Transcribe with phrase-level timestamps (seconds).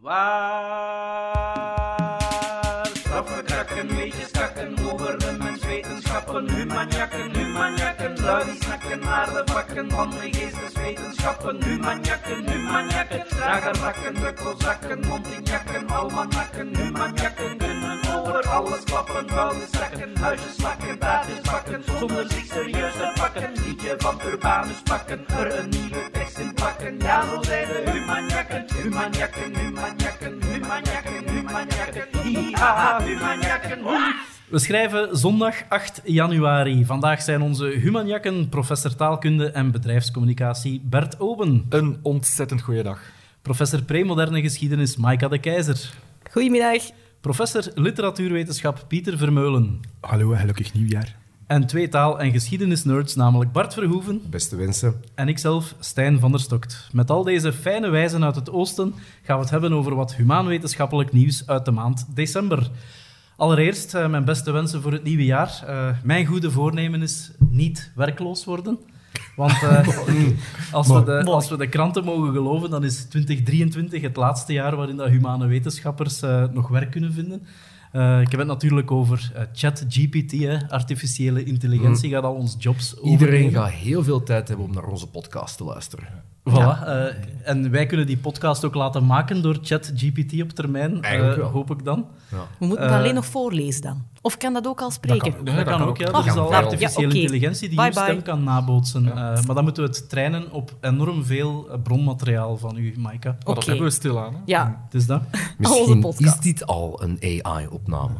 [0.00, 1.76] Waar
[2.92, 9.90] straffe krakken, weetjes kakken over de menswetenschappen, humanjakken, humanjakken, lui die snakken naar de vakken
[9.90, 19.66] van de geesteswetenschappen, humanjakken, humanjakken, dragerrakken, drukkelzakken, mondinjakken, almanakken, humanjakken, kunnen over alles klappen, vuile
[19.70, 25.58] zakken, huisjes slakken, taartjes bakken, zonder zich serieus te pakken, liedje van Urbanus pakken, er
[25.58, 26.19] een nieuwe
[26.54, 34.14] plakken, ja zo zijn de humanjakken, humanjakken, humanjakken, humanjakken, humanjakken, hi-ha-ha, humanjakken, hoei.
[34.48, 36.84] We schrijven zondag 8 januari.
[36.84, 41.66] Vandaag zijn onze humanjakken, professor taalkunde en bedrijfscommunicatie Bert Oben.
[41.68, 43.00] Een ontzettend goede dag.
[43.42, 45.92] Professor premoderne geschiedenis Maika de Keizer.
[46.30, 46.82] Goedemiddag.
[47.20, 49.80] Professor literatuurwetenschap Pieter Vermeulen.
[50.00, 51.19] Hallo en gelukkig nieuwjaar.
[51.50, 54.94] En twee taal- en geschiedenisnerds, namelijk Bart Verhoeven Beste wensen.
[55.14, 56.88] en ikzelf, Stijn van der Stokt.
[56.92, 61.12] Met al deze fijne wijzen uit het oosten gaan we het hebben over wat humaanwetenschappelijk
[61.12, 62.70] nieuws uit de maand december.
[63.36, 65.62] Allereerst eh, mijn beste wensen voor het nieuwe jaar.
[65.66, 68.78] Eh, mijn goede voornemen is niet werkloos worden.
[69.36, 69.88] Want eh,
[70.72, 74.76] als, we de, als we de kranten mogen geloven, dan is 2023 het laatste jaar
[74.76, 77.46] waarin dat humane wetenschappers eh, nog werk kunnen vinden.
[77.90, 80.68] Eh, ik heb het natuurlijk over eh, ChatGPT, hè.
[80.68, 83.52] artificiële intelligentie gaat al ons jobs Iedereen overnemen.
[83.52, 86.06] gaat heel veel tijd hebben om naar onze podcast te luisteren.
[86.50, 86.86] Voilà.
[86.86, 87.04] eh,
[87.44, 91.52] en wij kunnen die podcast ook laten maken door ChatGPT op termijn, Eigenlijk eh, wel.
[91.52, 92.06] hoop ik dan.
[92.28, 94.02] We moeten het Eh, alleen nog voorlezen dan.
[94.20, 95.44] Of kan dat ook al spreken?
[95.44, 95.98] Dat, kan, kan ook, ook.
[95.98, 96.10] ja.
[96.10, 98.22] Dat is al artificiële Ja, intelligentie die Bye, uw stem bye.
[98.22, 99.06] kan nabootsen.
[99.08, 103.36] Eh, maar dan moeten we het trainen op enorm veel bronmateriaal van u, Maaika.
[103.44, 104.32] Maar dat hebben we stilaan.
[104.34, 104.40] Hè?
[104.44, 105.22] Ja, Het is dat.
[105.58, 108.14] Misschien is dit al een AI-opname.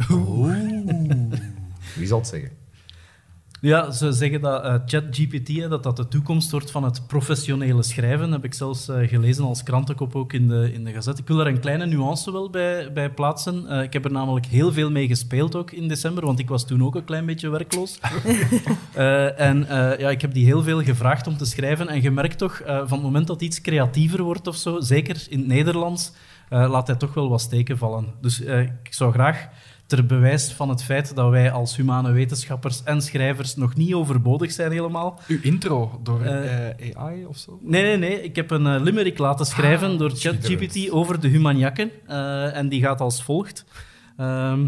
[1.96, 2.50] Wie zal het zeggen?
[3.62, 8.32] Ja, ze zeggen dat eh, ChatGPT dat dat de toekomst wordt van het professionele schrijven.
[8.32, 11.18] heb ik zelfs eh, gelezen als krantenkop ook in de, in de gazet.
[11.18, 13.66] Ik wil daar een kleine nuance wel bij, bij plaatsen.
[13.66, 16.66] Eh, ik heb er namelijk heel veel mee gespeeld ook in december, want ik was
[16.66, 17.98] toen ook een klein beetje werkloos.
[19.36, 19.66] En
[19.98, 21.88] ja, ik heb die heel veel gevraagd om te schrijven.
[21.88, 25.38] En je merkt toch, van het moment dat iets creatiever wordt of zo, zeker in
[25.38, 26.12] het Nederlands,
[26.48, 28.06] laat hij toch wel wat steken vallen.
[28.20, 29.48] Dus ik zou graag
[29.90, 34.52] ter bewijs van het feit dat wij als humane wetenschappers en schrijvers nog niet overbodig
[34.52, 35.20] zijn helemaal.
[35.26, 37.58] Uw intro door Eh, eh, AI of zo?
[37.62, 38.22] Nee, nee, nee.
[38.22, 41.90] Ik heb een eh, limerick laten schrijven door ChatGPT over de humanjakken.
[42.06, 43.64] Eh, en die gaat als volgt.
[44.16, 44.66] Ehm,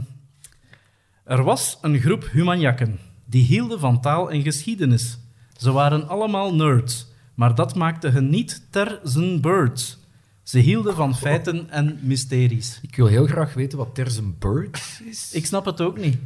[1.25, 2.99] er was een groep humanjakken.
[3.25, 5.19] Die hielden van taal en geschiedenis.
[5.57, 7.11] Ze waren allemaal nerds.
[7.35, 9.99] Maar dat maakte hen niet ter zijn birds.
[10.43, 12.79] Ze hielden van feiten en mysteries.
[12.83, 15.31] Ik wil heel graag weten wat Terzen Bird is.
[15.33, 16.17] Ik snap het ook niet.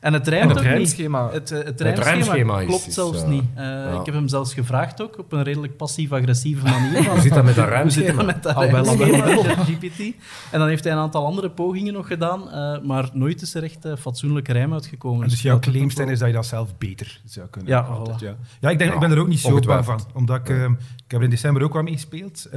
[0.00, 0.72] En het rijmt En het ook niet.
[0.72, 1.30] rijmschema.
[1.30, 3.44] Het, het, rijmschema, rijmschema klopt is, zelfs eh, niet.
[3.54, 3.98] Eh, ja.
[4.00, 7.04] Ik heb hem zelfs gevraagd ook, op een redelijk passief-agressieve manier.
[7.10, 9.42] Hoe zit dat met dat Hoe zit dat met dat wel, wel, rijmschema, wel.
[9.42, 9.98] ChatGPT?
[10.52, 13.62] En dan heeft hij een aantal andere pogingen nog gedaan, eh, maar nooit is er
[13.62, 15.22] echt eh, fatsoenlijke rijm uitgekomen.
[15.22, 17.70] En dus jouw claim wel- is dat je dat zelf beter zou kunnen.
[17.70, 18.24] Ja, Altijd, voilà.
[18.24, 18.36] ja.
[18.60, 20.00] ja, ik, denk, Ja, ik ben er ook niet zo bang van.
[20.14, 20.70] Omdat ik, eh, ik
[21.08, 22.48] heb er in december ook wat mee gespeeld.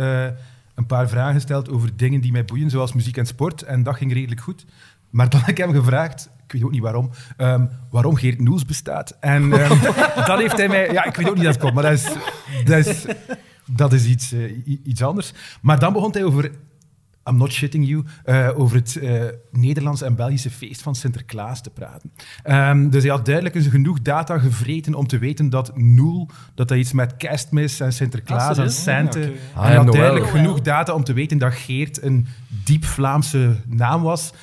[0.78, 3.62] Een paar vragen gesteld over dingen die mij boeien, zoals muziek en sport.
[3.62, 4.66] En dat ging redelijk goed.
[5.10, 8.66] Maar dan heb ik hem gevraagd, ik weet ook niet waarom, ehm, waarom Geert Noels
[8.66, 9.18] bestaat.
[9.20, 9.84] En ehm,
[10.30, 10.92] dat heeft hij mij...
[10.92, 12.12] Ja, ik weet ook niet dat het komt, maar dat is,
[12.66, 13.06] dat is,
[13.66, 15.34] dat is iets, eh, iets anders.
[15.62, 16.52] Maar dan begon hij over...
[17.28, 21.70] I'm not shitting you, eh, over het eh, Nederlandse en Belgische feest van Sinterklaas te
[21.70, 22.12] praten.
[22.44, 26.68] Ehm, dus hij had duidelijk eens genoeg data gevreten om te weten dat Noel, dat
[26.68, 29.22] dat iets met kerstmis en Ah, Sinterklaas en.
[29.22, 29.30] Ja.
[29.54, 29.98] Ah, hij had Noël.
[29.98, 30.38] duidelijk Noël.
[30.44, 32.28] genoeg data om te weten dat Geert een
[32.64, 34.34] diep Vlaamse naam was.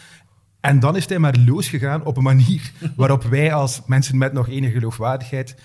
[0.61, 4.49] En dan is hij maar losgegaan op een manier waarop wij als mensen met nog
[4.49, 5.57] enige geloofwaardigheid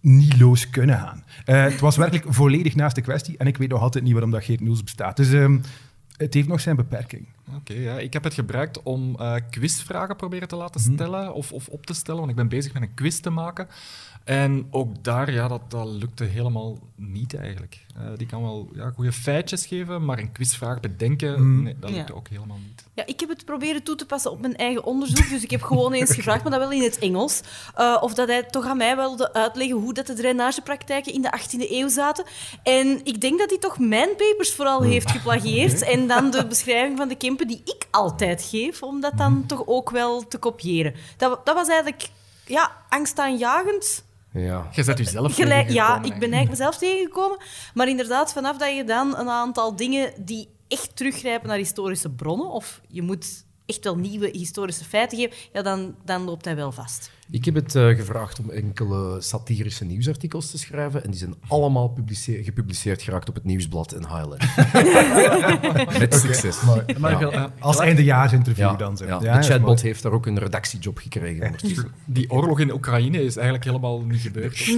[0.00, 1.24] niet los kunnen gaan.
[1.44, 4.30] Eh, het was werkelijk volledig naast de kwestie en ik weet nog altijd niet waarom
[4.30, 5.16] dat Geert Noels bestaat.
[5.16, 5.58] Dus ehm,
[6.16, 7.26] het heeft nog zijn beperking.
[7.54, 7.98] Oké, ja.
[7.98, 10.92] Ik heb het gebruikt om eh, quizvragen proberen te laten Mhm.
[10.92, 13.68] stellen of, of op te stellen, want ik ben bezig met een quiz te maken.
[14.26, 17.86] En ook daar, ja, dat, dat lukte helemaal niet eigenlijk.
[17.96, 21.62] Eh, die kan wel ja, goede feitjes geven, maar een quizvraag bedenken, Mhm.
[21.62, 22.18] nee, dat lukte Ja.
[22.18, 22.84] ook helemaal niet.
[22.94, 25.28] Ja, ik heb het proberen toe te passen op mijn eigen onderzoek.
[25.28, 27.40] Dus ik heb gewoon eens gevraagd, maar dat wel in het Engels.
[27.74, 31.30] eh, of dat hij toch aan mij wilde uitleggen hoe dat de drainagepraktijken in de
[31.32, 32.24] 18e eeuw zaten.
[32.62, 35.82] En ik denk dat hij toch mijn papers vooral heeft geplagieerd.
[35.92, 39.62] En dan de beschrijving van de Kempen die ik altijd geef, om dat dan toch
[39.66, 40.94] ook wel te kopiëren.
[41.16, 42.08] Dat, dat was eigenlijk
[42.46, 44.04] ja, angstaanjagend.
[44.36, 44.68] Ja.
[44.72, 47.38] Je zet jezelf Gelijk, ja, ik ben eigenlijk mezelf tegengekomen.
[47.74, 52.50] Maar inderdaad, vanaf dat je dan een aantal dingen die echt teruggrijpen naar historische bronnen,
[52.50, 56.72] of je moet echt wel nieuwe historische feiten geven, ja, dan, dan loopt hij wel
[56.72, 57.10] vast.
[57.30, 61.88] Ik heb het eh, gevraagd om enkele satirische nieuwsartikels te schrijven en die zijn allemaal
[61.88, 64.42] publiceer- gepubliceerd geraakt op het Nieuwsblad en Highland.
[65.98, 66.60] Met succes.
[66.98, 67.16] Maar Ja.
[67.18, 68.96] gel- Als eindejaarsinterview Ja, dan.
[69.06, 69.18] Ja.
[69.22, 69.80] Ja, de chatbot mooi.
[69.82, 71.54] heeft daar ook een redactiejob gekregen.
[72.04, 74.70] Die oorlog in Oekraïne is eigenlijk helemaal niet gebeurd.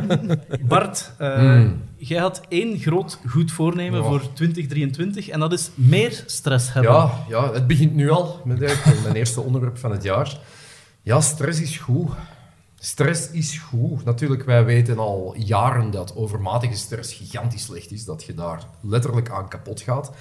[0.68, 1.80] Bart, eh, Hmm.
[1.96, 4.06] jij had één groot goed voornemen Ja.
[4.08, 6.92] voor 2023 en dat is meer stress hebben.
[6.92, 8.58] Ja, ja, het begint nu al met
[9.02, 10.38] mijn eerste onderwerp van het jaar.
[11.04, 12.10] Ja, stress is goed.
[12.74, 14.04] Stress is goed.
[14.04, 19.30] Natuurlijk, wij weten al jaren dat overmatige stress gigantisch slecht is, dat je daar letterlijk
[19.30, 20.12] aan kapot gaat.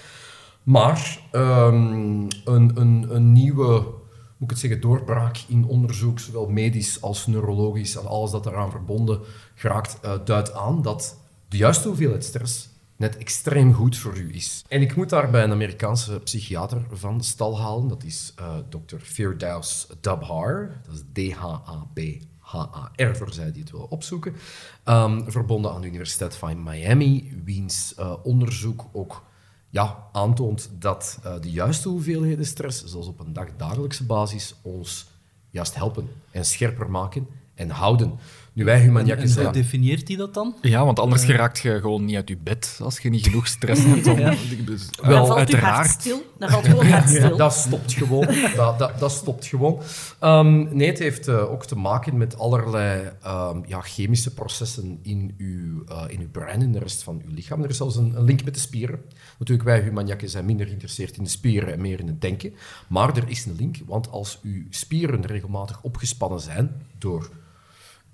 [0.64, 3.94] Maar ehm, een, een, een nieuwe, moet
[4.40, 9.20] ik het zeggen, doorbraak in onderzoek, zowel medisch als neurologisch en alles dat daaraan verbonden
[9.56, 11.18] geraakt, eh, duidt aan dat
[11.48, 12.70] de juiste hoeveelheid stress
[13.02, 14.64] net extreem goed voor u is.
[14.68, 17.88] En ik moet daarbij een Amerikaanse psychiater van stal halen.
[17.88, 18.98] Dat is eh Dr.
[18.98, 20.82] Firdaus Dabhar.
[20.86, 24.36] Dat is D-H-A-B-H-A-R, voor zij die het willen opzoeken.
[24.84, 29.24] Ehm, verbonden aan de Universiteit van Miami, wiens eh, onderzoek ook
[29.70, 35.08] ja, aantoont dat eh, de juiste hoeveelheden stress, zoals op een dagdagelijkse basis, ons
[35.50, 38.20] juist helpen en scherper maken en houden.
[38.54, 39.54] Nu wij humaniakken zijn...
[39.54, 40.56] definieert hij dat dan?
[40.62, 43.84] Ja, want anders geraakt je gewoon niet uit je bed als je niet genoeg stress
[43.84, 44.08] hebt.
[44.08, 44.18] Om,
[44.66, 45.90] dus, dan wel, valt uw hart uiteraard.
[45.90, 46.24] stil.
[46.38, 47.38] Dan valt gewoon hart stil.
[47.38, 48.28] Dat stopt gewoon.
[48.56, 49.82] dat, dat, dat stopt gewoon.
[50.20, 55.36] Ehm, nee, het heeft eh, ook te maken met allerlei ehm, ja, chemische processen in
[55.38, 57.64] uw, eh, in uw brein en de rest van uw lichaam.
[57.64, 59.02] Er is zelfs een, een link met de spieren.
[59.40, 62.54] Natuurlijk, wij humaniakken zijn minder geïnteresseerd in de spieren en meer in het denken.
[62.88, 67.30] Maar er is een link, want als uw spieren regelmatig opgespannen zijn door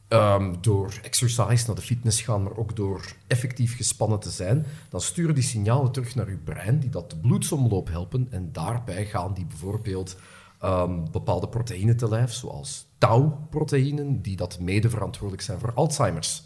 [0.08, 5.02] Ehm, door exercise naar de fitness gaan, maar ook door effectief gespannen te zijn, dan
[5.02, 8.28] sturen die signalen terug naar uw brein, die dat de bloedsomloop helpen.
[8.30, 10.16] En daarbij gaan die bijvoorbeeld
[10.62, 16.44] ehm, bepaalde proteïnen te lijf, zoals tau-proteïnen, die dat mede verantwoordelijk zijn voor Alzheimer's.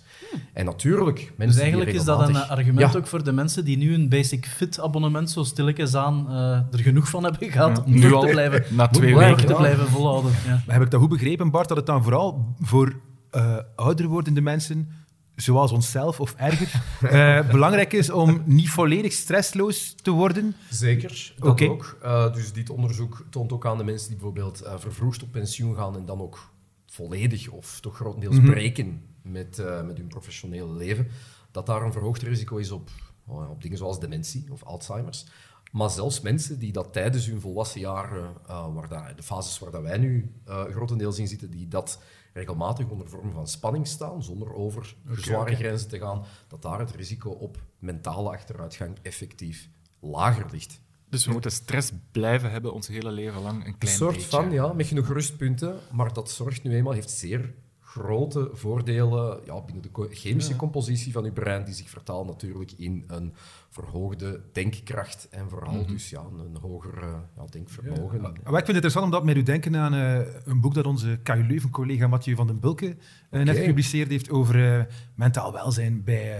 [0.54, 1.46] En natuurlijk, mensen Hmm.
[1.46, 2.98] Dus die eigenlijk is dat een argument Ja.
[3.00, 6.80] ook voor de mensen die nu een Basic Fit abonnement zo stilletjes aan eh, er
[6.80, 9.46] genoeg van hebben gehad om Nu al, te blijven, na twee weken.
[9.46, 10.32] te blijven volhouden.
[10.46, 10.62] Ja.
[10.66, 12.96] Maar heb ik dat goed begrepen, Bart, dat het dan vooral voor
[13.32, 14.90] eh, ouder wordende mensen,
[15.36, 20.56] zoals onszelf of erger, eh, belangrijk is om niet volledig stressloos te worden?
[20.70, 21.98] Zeker, dat ook.
[22.02, 25.96] Eh, dus dit onderzoek toont ook aan de mensen die bijvoorbeeld vervroegd op pensioen gaan
[25.96, 26.50] en dan ook
[26.86, 28.50] volledig of toch grotendeels Mhm.
[28.52, 31.08] breken met, met hun professionele leven,
[31.52, 32.90] dat daar een verhoogd risico is op,
[33.28, 35.26] oh op dingen zoals dementie of Alzheimer's.
[35.72, 39.72] Maar zelfs mensen die dat tijdens hun volwassen jaren, eh, waar dat, de fases waar
[39.72, 42.00] dat wij nu eh, grotendeels in zitten, die dat
[42.34, 46.92] regelmatig onder vorm van spanning staan, zonder over zware grenzen te gaan, dat daar het
[46.92, 49.70] risico op mentale achteruitgang effectief
[50.00, 50.82] lager ligt.
[51.10, 53.62] Dus we moeten stress blijven hebben ons hele leven lang.
[53.62, 54.30] Een Een klein soort beetje.
[54.30, 57.54] van, ja, met genoeg rustpunten, maar dat zorgt nu eenmaal, heeft zeer
[57.92, 63.04] grote voordelen ja, binnen de chemische compositie van uw brein, die zich vertaalt natuurlijk in
[63.08, 63.34] een
[63.70, 68.22] verhoogde denkkracht en vooral dus ja, een hoger eh, ja, denkvermogen.
[68.22, 71.20] Maar ik vind het interessant omdat met u denken aan eh, een boek dat onze
[71.24, 72.96] KU Leuven-collega Mathieu van den Bulke
[73.30, 76.40] eh, net gepubliceerd heeft over mentaal welzijn bij,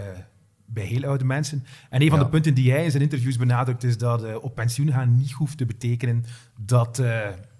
[0.66, 1.64] bij heel oude mensen.
[1.90, 2.24] En een van Ja.
[2.24, 5.32] de punten die hij in zijn interviews benadrukt is dat eh, op pensioen gaan niet
[5.32, 6.24] hoeft te betekenen
[6.60, 7.02] dat,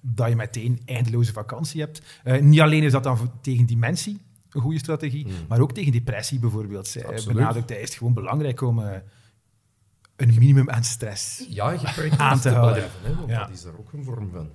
[0.04, 2.02] dat je meteen eindeloze vakantie hebt.
[2.24, 4.20] Eh, niet alleen is dat dan tegen dementie
[4.50, 6.88] een goede strategie, maar ook tegen depressie bijvoorbeeld.
[6.88, 8.96] Zij benadrukt hij is het gewoon belangrijk om eh,
[10.16, 11.64] een minimum aan stress Ja,
[12.16, 12.74] Aan te houden.
[12.74, 13.38] blijven, hè, want Ja.
[13.38, 14.48] dat is er ook een vorm van.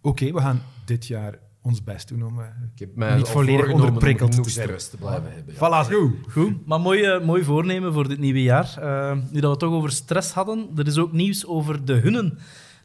[0.00, 2.40] Oké, we gaan dit jaar ons best doen om...
[2.40, 4.66] eh, Ik heb mij Niet volledig om onderprikkeld te zijn.
[4.66, 5.54] stress te blijven hebben.
[5.58, 5.84] ja.
[5.84, 6.10] Voilà, zo.
[6.30, 8.74] Goed, maar mooi, mooi voornemen voor dit nieuwe jaar.
[8.78, 11.92] Eh, nu dat we het toch over stress hadden, er is ook nieuws over de
[11.94, 12.38] Hunnen.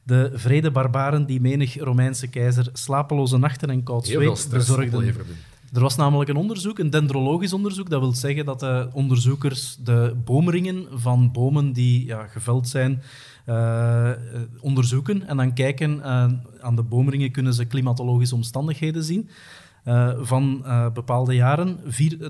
[0.07, 5.15] De vrede barbaren die menig Romeinse keizer slapeloze nachten en koud zweet bezorgden.
[5.73, 7.89] Er was namelijk een onderzoek, een dendrologisch onderzoek.
[7.89, 13.01] Dat wil zeggen dat de onderzoekers de boomringen van bomen die ja, geveld zijn
[13.45, 14.17] eh, eh,
[14.61, 15.27] onderzoeken.
[15.27, 19.29] En dan kijken eh, aan de boomringen kunnen ze klimatologische omstandigheden zien.
[19.87, 21.79] Eh, van eh, bepaalde jaren.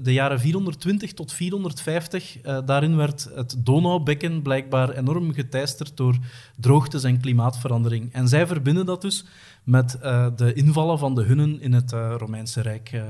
[0.01, 6.15] De jaren 420 tot 450, eh, daarin werd het Donaubekken blijkbaar enorm geteisterd door
[6.55, 8.13] droogtes en klimaatverandering.
[8.13, 9.25] En zij verbinden dat dus
[9.63, 9.97] met
[10.35, 13.01] de invallen van de Hunnen in het Romeinse Rijk.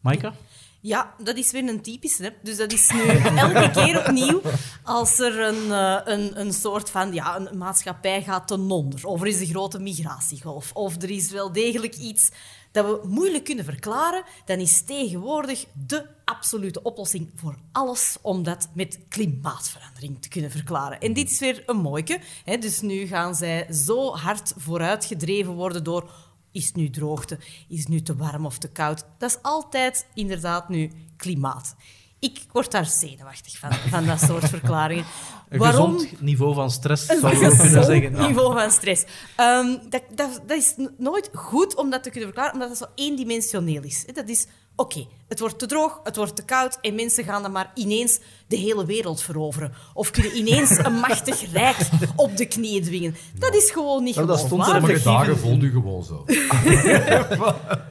[0.00, 0.32] Maika?
[0.80, 2.22] Ja, dat is weer een typische.
[2.22, 2.30] Hè?
[2.42, 3.02] Dus dat is nu
[3.36, 4.40] elke keer opnieuw
[4.82, 5.70] als er een,
[6.12, 9.06] een, een soort van ja, een maatschappij gaat ten onder.
[9.06, 10.72] Of er is een grote migratiegolf.
[10.72, 12.30] Of er is wel degelijk iets
[12.72, 14.24] dat we moeilijk kunnen verklaren.
[14.44, 21.00] Dan is tegenwoordig de absolute oplossing voor alles om dat met klimaatverandering te kunnen verklaren.
[21.00, 22.20] En dit is weer een mooike.
[22.44, 22.58] Hè?
[22.58, 26.10] Dus nu gaan zij zo hard vooruitgedreven worden door
[26.52, 27.38] Is het nu droogte?
[27.68, 29.04] Is het nu te warm of te koud?
[29.18, 31.74] Dat is altijd inderdaad nu klimaat.
[32.20, 35.04] Ik word daar zenuwachtig van, van dat soort verklaringen.
[35.48, 35.92] Een Waarom?
[35.98, 38.16] gezond niveau van stress, Een zou je ook kunnen zeggen.
[38.16, 38.26] Ja.
[38.26, 39.04] niveau van stress.
[39.36, 42.86] Ehm, dat, dat, dat is nooit goed om dat te kunnen verklaren, omdat dat zo
[42.94, 44.04] eendimensioneel is.
[44.12, 44.46] Dat is,
[44.76, 48.20] oké, het wordt te droog, het wordt te koud en mensen gaan dan maar ineens
[48.46, 49.72] de hele wereld veroveren.
[49.94, 51.76] Of kunnen ineens een machtig rijk
[52.16, 53.14] op de knieën dwingen.
[53.38, 56.24] Dat is gewoon niet Maar dat stond er dagen voelt u gewoon zo.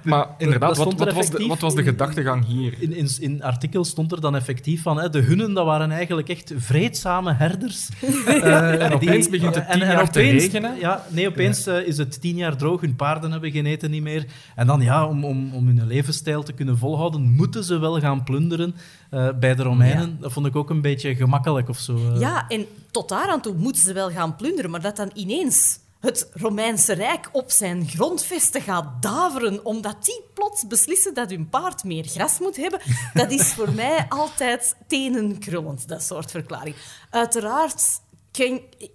[0.04, 2.74] Maar inderdaad, dat wat, er was de, effectief wat was de in- gedachtegang hier?
[2.80, 6.30] In, in, in artikel stond er dan effectief van, hè, de hunnen dat waren eigenlijk
[6.30, 7.90] echt vreedzame herders.
[8.40, 10.80] Eh, En opeens begint het tien en, en jaar te opeens- regenen.
[10.80, 14.02] Ja, nee, opeens eh, is het tien jaar droog, hun paarden hebben geen eten niet
[14.02, 14.26] meer.
[14.56, 18.24] En dan ja, om, om, om hun levensstijl te kunnen volhouden, moeten ze wel gaan
[18.24, 18.76] plunderen
[19.10, 20.18] eh, bij de Romeinen.
[20.20, 21.96] Dat vond ik ook een beetje gemakkelijk of zo.
[21.96, 22.20] eh.
[22.20, 25.80] Ja, en tot daar aan toe moeten ze wel gaan plunderen, maar dat dan ineens
[26.00, 31.84] het Romeinse Rijk op zijn grondvesten gaat daveren, omdat die plots beslissen dat hun paard
[31.84, 32.80] meer gras moet hebben,
[33.14, 36.76] dat is voor mij altijd tenenkrullend, dat soort verklaring.
[37.10, 38.02] Uiteraard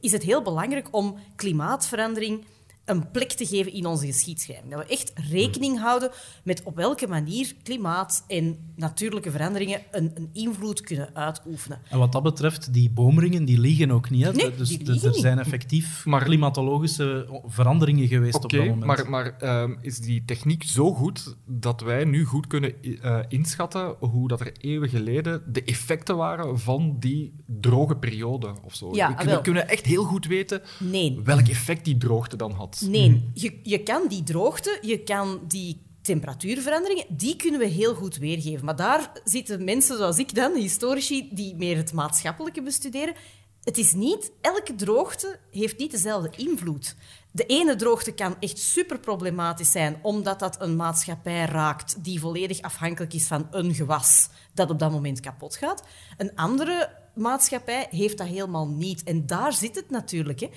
[0.01, 2.45] is het heel belangrijk om klimaatverandering
[2.85, 4.71] een plek te geven in onze geschiedschrijving.
[4.71, 6.11] Dat we echt rekening houden
[6.45, 11.79] met op welke manier klimaat en natuurlijke veranderingen een, een invloed kunnen uitoefenen.
[11.89, 14.25] En wat dat betreft, die boomringen die liegen ook niet.
[14.25, 14.33] Hè?
[14.33, 15.15] Nee, dus die er niet.
[15.17, 18.85] zijn effectief Maar- klimatologische veranderingen geweest op dat moment.
[18.85, 23.95] maar, maar ehm, is die techniek zo goed dat wij nu goed kunnen eh, inschatten
[23.99, 28.95] hoe dat er eeuwen geleden de effecten waren van die droge periode of zo?
[28.95, 29.43] Ja, we, kunnen, wel.
[29.43, 32.74] kunnen echt heel goed weten Nee, welk effect die droogte dan had.
[32.81, 38.17] Nee, je, je kan die droogte, je kan die temperatuurveranderingen, die kunnen we heel goed
[38.17, 38.65] weergeven.
[38.65, 43.15] Maar daar zitten mensen zoals ik dan, historici, die meer het maatschappelijke bestuderen.
[43.63, 46.97] Het is niet, elke droogte heeft niet dezelfde invloed.
[47.31, 52.61] De ene droogte kan echt super problematisch zijn, omdat dat een maatschappij raakt die volledig
[52.61, 55.83] afhankelijk is van een gewas dat op dat moment kapot gaat.
[56.17, 59.03] Een andere maatschappij heeft dat helemaal niet.
[59.03, 60.41] En daar zit het natuurlijk.
[60.41, 60.49] Hè.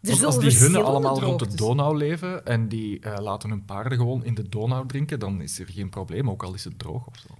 [0.00, 3.64] Er Want als die hunnen allemaal rond de Donau leven en die eh, laten hun
[3.64, 6.78] paarden gewoon in de Donau drinken, dan is er geen probleem, ook al is het
[6.78, 7.34] droog of zo.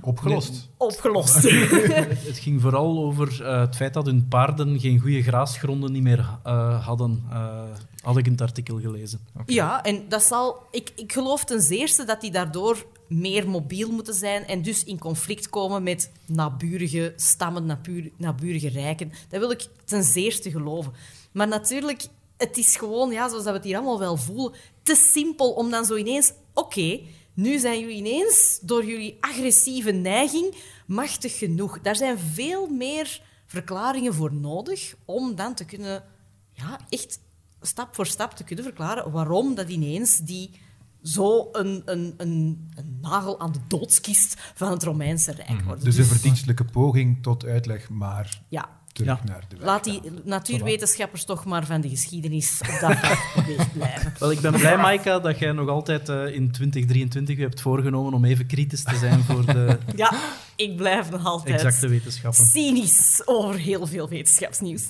[0.00, 0.68] Opgelost.
[0.76, 1.42] Opgelost.
[2.30, 6.38] Het ging vooral over eh, het feit dat hun paarden geen goede graasgronden niet meer
[6.42, 7.24] eh, hadden.
[7.30, 7.62] eh,
[8.02, 9.20] had ik in het artikel gelezen.
[9.46, 14.14] Ja, en dat zal, ik, ik geloof ten zeerste dat die daardoor meer mobiel moeten
[14.14, 17.78] zijn en dus in conflict komen met naburige stammen,
[18.16, 19.12] naburige rijken.
[19.28, 20.92] Dat wil ik ten zeerste geloven.
[21.34, 24.94] Maar natuurlijk, het is gewoon, ja, zoals dat we het hier allemaal wel voelen, te
[24.94, 26.32] simpel om dan zo ineens...
[26.52, 27.00] Oké,
[27.34, 30.54] nu zijn jullie ineens door jullie agressieve neiging
[30.86, 31.80] machtig genoeg.
[31.80, 36.04] Daar zijn veel meer verklaringen voor nodig om dan te kunnen...
[36.52, 37.20] Ja, echt
[37.60, 40.50] stap voor stap te kunnen verklaren waarom dat ineens die
[41.02, 45.84] zo een, een, een, een nagel aan de doodskist van het Romeinse Rijk wordt.
[45.84, 49.20] Dus een verdienstelijke poging tot uitleg, maar ja, terug Ja.
[49.24, 49.64] naar de weg.
[49.66, 54.12] laat die natuurwetenschappers toch maar van de geschiedenis op dat vlak beweegd blijven.
[54.18, 58.12] Wel, ik ben blij, Maika, dat jij nog altijd eh, in 2023 je hebt voorgenomen
[58.14, 60.12] om even kritisch te zijn voor de Ja,
[60.56, 62.44] ik blijf nog altijd exacte wetenschappen.
[62.44, 64.82] cynisch over heel veel wetenschapsnieuws.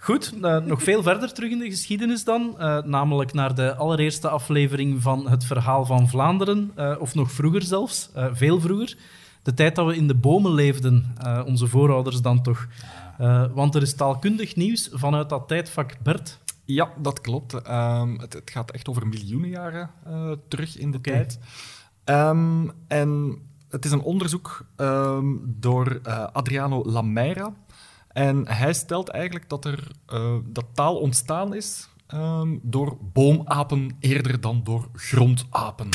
[0.00, 2.54] Goed, eh, nog veel verder terug in de geschiedenis dan.
[2.58, 6.70] eh, namelijk naar de allereerste aflevering van het verhaal van Vlaanderen.
[6.74, 8.96] eh, of nog vroeger zelfs, eh, veel vroeger.
[9.42, 12.66] De tijd dat we in de bomen leefden, eh, onze voorouders dan toch.
[13.18, 16.38] Eh, want er is taalkundig nieuws vanuit dat tijdvak Bert.
[16.64, 17.54] Ja, dat klopt.
[17.54, 21.38] Ehm, het, het gaat echt over miljoenen jaren eh, terug in de tijd.
[22.04, 27.54] Ehm, en het is een onderzoek ehm, door eh, Adriano Lameira.
[28.08, 29.90] En hij stelt eigenlijk dat, er,
[30.44, 35.88] dat taal ontstaan is ehm, door boomapen eerder dan door grondapen.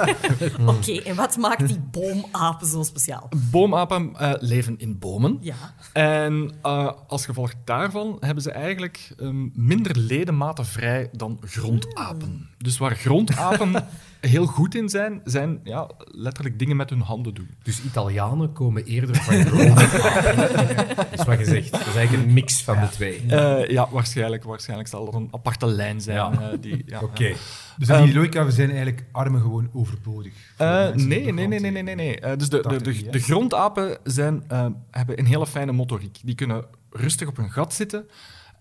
[0.66, 3.28] Oké, en wat maakt die boomapen zo speciaal?
[3.50, 5.38] Boomapen eh, leven in bomen.
[5.40, 5.74] Ja.
[5.92, 12.48] En eh, als gevolg daarvan hebben ze eigenlijk ehm, minder ledematen vrij dan grondapen.
[12.58, 13.72] Dus waar grondapen
[14.28, 17.50] heel goed in zijn, zijn ja, letterlijk dingen met hun handen doen.
[17.62, 19.76] Dus Italianen komen eerder van grond.
[20.96, 21.70] Dat is wat je zegt.
[21.70, 23.22] Dat is eigenlijk een mix van de twee.
[23.28, 26.16] Eh, ja, waarschijnlijk, waarschijnlijk zal er een aparte lijn zijn.
[26.16, 26.32] Ja.
[26.32, 27.32] eh, die, ja, Oké.
[27.78, 30.32] Dus in die logica, we zijn eigenlijk armen gewoon overbodig.
[30.56, 31.94] Eh, nee, nee, nee, nee, nee, nee.
[31.94, 32.36] nee.
[32.36, 34.44] Dus de, de, de, grondapen zijn,
[34.90, 36.18] hebben een hele fijne motoriek.
[36.22, 38.06] Die kunnen rustig op hun gat zitten.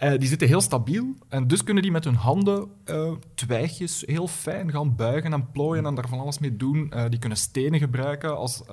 [0.02, 1.14] Eh, die zitten heel stabiel.
[1.30, 5.86] En dus kunnen die met hun handen eh, twijgjes heel fijn gaan buigen en plooien
[5.86, 6.92] en daar van alles mee doen.
[6.92, 8.64] Eh, die kunnen stenen gebruiken als,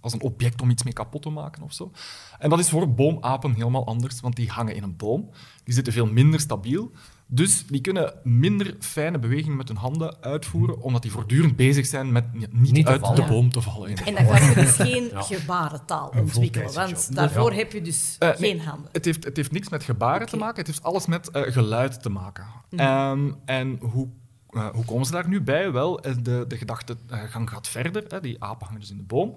[0.00, 1.90] als een object om iets mee kapot te maken of zo.
[2.38, 5.30] En dat is voor boomapen helemaal anders, want die hangen in een boom.
[5.64, 6.90] Die zitten veel minder stabiel.
[7.26, 12.12] Dus die kunnen minder fijne bewegingen met hun handen uitvoeren, omdat die voortdurend bezig zijn
[12.12, 13.16] met ja, niet, uit vallen.
[13.16, 13.96] de boom te vallen.
[13.96, 18.50] En dan kan je dus geen gebarentaal ontwikkelen, want daarvoor heb je dus Eh, nee,
[18.50, 18.88] geen handen.
[18.92, 22.02] Het heeft, het heeft niks met gebaren te maken, het heeft alles met eh, geluid
[22.02, 22.44] te maken.
[22.70, 24.08] Ehm, en hoe,
[24.50, 25.72] eh, hoe komen ze daar nu bij?
[25.72, 28.04] Wel, de, de gedachtegang gaat verder.
[28.08, 28.20] Hè.
[28.20, 29.34] Die apen hangen dus in de boom.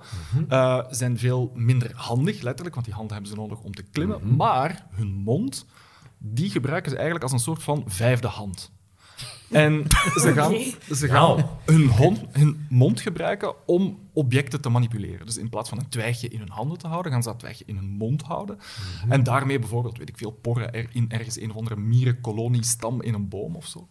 [0.49, 4.35] Eh, zijn veel minder handig, letterlijk, want die handen hebben ze nodig om te klimmen.
[4.35, 5.65] Maar hun mond,
[6.17, 8.71] die gebruiken ze eigenlijk als een soort van vijfde hand.
[9.51, 10.53] En ze gaan,
[10.95, 11.59] ze gaan Wauw.
[11.65, 15.25] hun, hond, hun mond gebruiken om objecten te manipuleren.
[15.25, 17.63] Dus in plaats van een twijgje in hun handen te houden, gaan ze dat twijgje
[17.67, 18.59] in hun mond houden.
[19.09, 23.13] En daarmee bijvoorbeeld, weet ik veel, porren er in ergens een of andere mierenkoloniestam in
[23.13, 23.87] een boom of zo.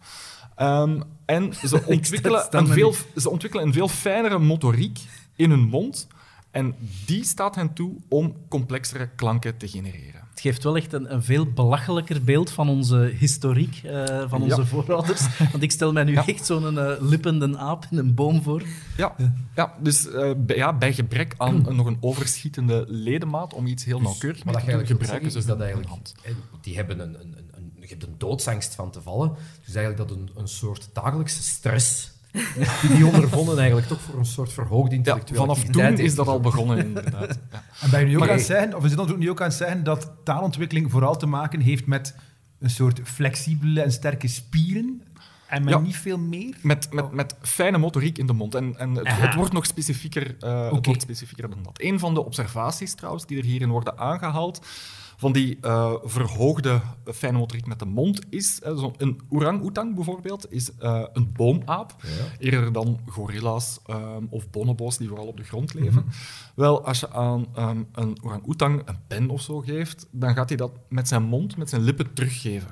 [0.55, 4.99] Ehm, en ze ontwikkelen, stam een en veel, ze ontwikkelen een veel fijnere motoriek
[5.35, 6.07] in hun mond.
[6.51, 10.26] En die staat hen toe om complexere klanken te genereren.
[10.37, 14.59] Het geeft wel echt een, een veel belachelijker beeld van onze historiek, eh, van onze
[14.61, 14.65] Ja.
[14.65, 15.21] voorouders.
[15.51, 16.27] Want ik stel mij nu Ja.
[16.27, 18.63] echt zo'n eh, lippende aap in een boom voor.
[18.97, 19.15] Ja,
[19.55, 24.01] ja dus eh, bij, ja, bij gebrek aan nog een overschietende ledemaat om iets heel
[24.01, 25.89] nauwkeurig je te eigenlijk gebruiken ze is dat eigenlijk...
[25.89, 26.13] hand.
[26.61, 29.35] Die hebben een, een, een, een, je hebt een doodsangst van te vallen.
[29.65, 34.25] Dus eigenlijk dat een, een soort dagelijkse stress die die ondervonden eigenlijk toch voor een
[34.25, 37.39] soort verhoogde Ja, intellectuele vanaf activiteit toen is dat al begonnen, inderdaad.
[37.51, 37.63] Ja.
[37.81, 39.41] En ben je nu ook Maar- aan het zeggen, of is het dan nu ook
[39.41, 42.15] aan het zeggen dat taalontwikkeling vooral te maken heeft met
[42.59, 45.01] een soort flexibele en sterke spieren
[45.47, 45.79] en met Ja.
[45.79, 46.55] niet veel meer?
[46.61, 48.55] Met, met, met fijne motoriek in de mond.
[48.55, 50.87] En, en het, het wordt nog specifieker, eh, het Oké.
[50.87, 51.81] wordt specifieker dan dat.
[51.81, 54.65] Een van de observaties trouwens die er hierin worden aangehaald,
[55.19, 60.51] van die eh, verhoogde fijne motoriek met de mond, is eh, zo een orang-oetang bijvoorbeeld,
[60.51, 61.95] is eh, een boomaap.
[62.39, 66.05] Eerder dan gorilla's ehm, of bonobo's die vooral op de grond leven.
[66.55, 70.57] Wel, als je aan ehm, een orang-oetang een pen of zo geeft, dan gaat hij
[70.57, 72.69] dat met zijn mond, met zijn lippen teruggeven.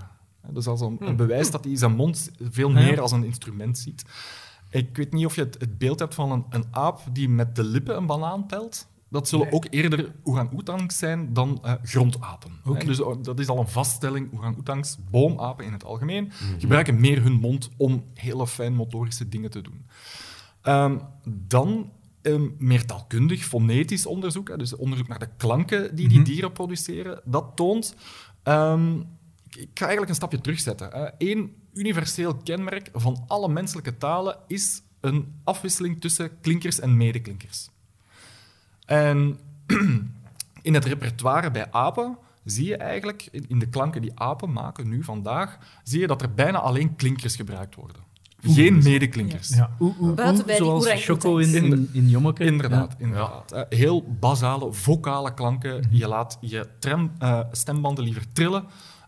[0.50, 3.78] Dus dat is een, een bewijs dat hij zijn mond veel meer als een instrument
[3.78, 4.06] ziet.
[4.70, 7.56] Ik weet niet of je het, het beeld hebt van een, een aap die met
[7.56, 8.88] de lippen een banaan pelt.
[9.10, 12.52] Dat zullen ook eerder orang-oetangs zijn dan eh, grondapen.
[12.86, 14.34] Dus oh, dat is al een vaststelling.
[14.34, 19.62] Orang-oetangs, boomapen in het algemeen, gebruiken meer hun mond om hele fijn motorische dingen te
[19.62, 19.86] doen.
[20.62, 21.92] Ehm, dan
[22.22, 27.52] ehm, meer taalkundig, fonetisch onderzoek, dus onderzoek naar de klanken die die dieren produceren, dat
[27.56, 27.96] toont...
[28.44, 29.00] ehm,
[29.50, 31.14] ik ga eigenlijk een stapje terugzetten.
[31.18, 37.70] Eén universeel kenmerk van alle menselijke talen is een afwisseling tussen klinkers en medeklinkers.
[38.86, 39.40] En
[40.62, 45.04] in het repertoire bij apen zie je eigenlijk, in de klanken die apen maken nu
[45.04, 48.04] vandaag, zie je dat er bijna alleen klinkers gebruikt worden.
[48.42, 49.50] Geen medeklinkers.
[49.50, 49.70] Ja.
[50.16, 50.88] Buiten bij zoals.
[51.04, 52.44] Choco in, in, in Jommeke.
[52.44, 53.52] Inderdaad, inderdaad.
[53.52, 55.84] Eh, Heel basale, vocale klanken.
[55.90, 58.64] Je laat je tram, eh, stembanden liever trillen.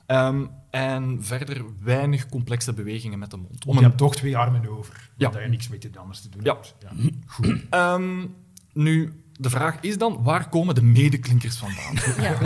[0.05, 3.65] Ehm, en verder weinig complexe bewegingen met de mond.
[3.65, 5.27] Om je hebt toch twee armen over, Ja.
[5.27, 6.53] omdat je niks mee te anders te doen Ja.
[6.53, 6.75] hebt.
[6.79, 7.09] Ja.
[7.25, 7.63] Goed.
[7.69, 8.25] Ehm,
[8.73, 11.95] nu, de vraag is dan, waar komen de medeklinkers vandaan?
[12.23, 12.37] Ja.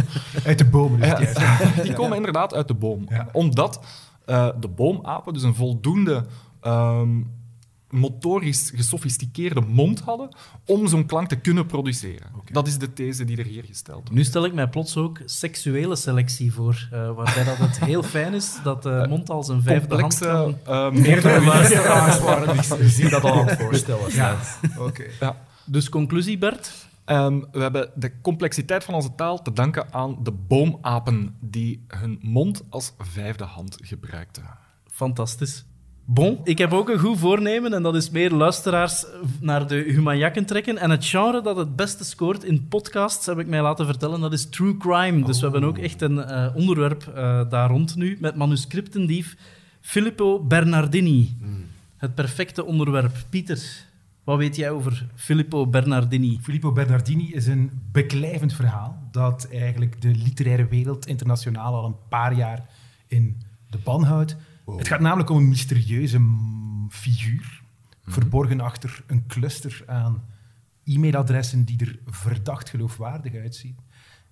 [0.45, 0.99] Uit de bomen.
[1.19, 1.33] Dus.
[1.83, 3.05] Die komen inderdaad uit de boom.
[3.09, 3.27] Ja.
[3.31, 3.79] Omdat
[4.25, 6.25] eh, de boomapen dus een voldoende
[6.61, 7.09] ehm,
[7.89, 10.29] motorisch gesofisticeerde mond hadden
[10.65, 12.27] om zo'n klank te kunnen produceren.
[12.51, 14.11] Dat is de these die er hier gesteld wordt.
[14.11, 18.33] Nu stel ik mij plots ook seksuele selectie voor, eh, waarbij dat het heel fijn
[18.33, 20.75] is dat de mond als een vijfde hand Complexe, kan...
[20.95, 24.11] eh, Meerdere luisteraars waren die zien dat al aan het voorstellen.
[24.11, 24.37] zijn.
[24.77, 25.03] Oké.
[25.19, 25.35] ja.
[25.65, 26.89] Dus conclusie, Bert?
[27.05, 32.19] Ehm, we hebben de complexiteit van onze taal te danken aan de boomapen die hun
[32.21, 34.43] mond als vijfde hand gebruikten.
[34.91, 35.65] Fantastisch.
[36.05, 39.05] Bon, ik heb ook een goed voornemen en dat is meer luisteraars
[39.39, 40.77] naar de humanjakken trekken.
[40.77, 44.33] En het genre dat het beste scoort in podcasts, heb ik mij laten vertellen, dat
[44.33, 45.25] is true crime.
[45.25, 49.35] Dus we hebben ook echt een eh, onderwerp eh, daar rond nu met manuscriptendief
[49.81, 51.37] Filippo Bernardini.
[51.97, 53.15] Het perfecte onderwerp.
[53.29, 53.85] Pieter,
[54.31, 56.39] wat weet jij over Filippo Bernardini?
[56.41, 62.33] Filippo Bernardini is een beklijvend verhaal dat eigenlijk de literaire wereld internationaal al een paar
[62.33, 62.69] jaar
[63.07, 64.35] in de ban houdt.
[64.65, 66.21] Het gaat namelijk om een mysterieuze
[66.89, 67.61] figuur,
[68.05, 70.23] verborgen achter een cluster aan
[70.83, 73.77] e-mailadressen die er verdacht geloofwaardig uitzien,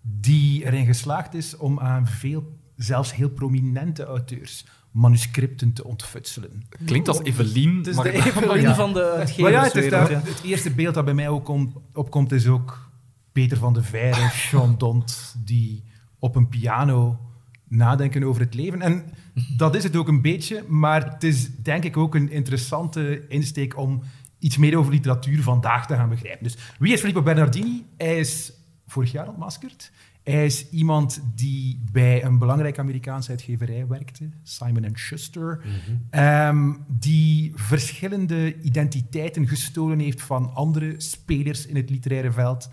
[0.01, 6.67] die erin geslaagd is om aan veel, zelfs heel prominente auteurs, manuscripten te ontfutselen.
[6.85, 8.75] Klinkt als Evelien, Het is maar de Evelien Ja.
[8.75, 11.81] van de Maar ja, het, is daar- het eerste beeld dat bij mij ook om-
[11.93, 12.89] opkomt is ook
[13.31, 15.83] Peter van de Veire, Jean Dont, die
[16.19, 17.19] op een piano
[17.67, 18.81] nadenken over het leven.
[18.81, 19.03] En
[19.57, 23.77] dat is het ook een beetje, maar het is denk ik ook een interessante insteek
[23.77, 24.01] om
[24.39, 26.43] iets meer over literatuur vandaag te gaan begrijpen.
[26.43, 27.85] Dus wie is Filippo Bernardini?
[27.97, 28.51] Hij is
[28.87, 29.91] vorig jaar ontmaskerd.
[30.31, 35.61] Hij is iemand die bij een belangrijke Amerikaanse uitgeverij werkte, Simon Schuster,
[36.09, 42.69] ehm, die verschillende identiteiten gestolen heeft van andere spelers in het literaire veld,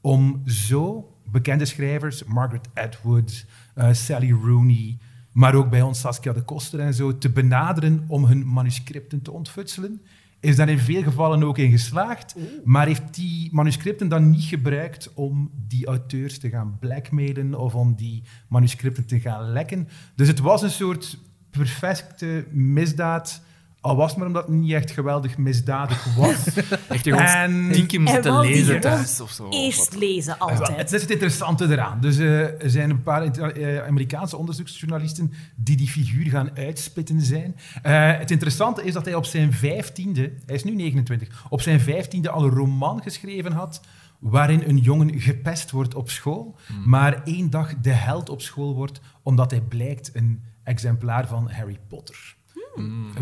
[0.00, 4.98] om zo bekende schrijvers, Margaret Atwood, eh, Sally Rooney,
[5.32, 9.32] maar ook bij ons Saskia de Koster en zo, te benaderen om hun manuscripten te
[9.32, 10.02] ontfutselen.
[10.40, 15.14] Is daar in veel gevallen ook in geslaagd, maar heeft die manuscripten dan niet gebruikt
[15.14, 19.88] om die auteurs te gaan blackmailen of om die manuscripten te gaan lekken.
[20.14, 21.18] Dus het was een soort
[21.50, 23.42] perfecte misdaad,
[23.80, 26.46] al was het maar omdat het niet echt geweldig misdadig was.
[26.88, 29.48] Echt gewoon En- tien keer moeten die lezen thuis of zo.
[29.48, 30.76] Eerst lezen, Wel, altijd.
[30.76, 32.00] Het is het interessante eraan.
[32.00, 37.56] Dus eh, er zijn een paar eh, Amerikaanse onderzoeksjournalisten die die figuur gaan uitspitten zijn.
[37.82, 41.80] Eh, het interessante is dat hij op zijn vijftiende, hij is nu 29, op zijn
[41.80, 43.80] vijftiende al een roman geschreven had
[44.18, 49.00] waarin een jongen gepest wordt op school, maar één dag de held op school wordt
[49.22, 52.36] omdat hij blijkt een exemplaar van Harry Potter,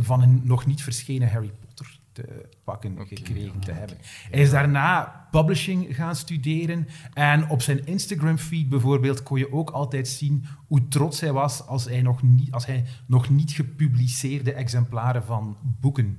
[0.00, 3.96] van een nog niet verschenen Harry Potter te pakken gekregen te hebben.
[4.30, 10.08] Hij is daarna publishing gaan studeren en op zijn Instagram-feed bijvoorbeeld kon je ook altijd
[10.08, 15.24] zien hoe trots hij was als hij nog niet, als hij nog niet gepubliceerde exemplaren
[15.24, 16.18] van boeken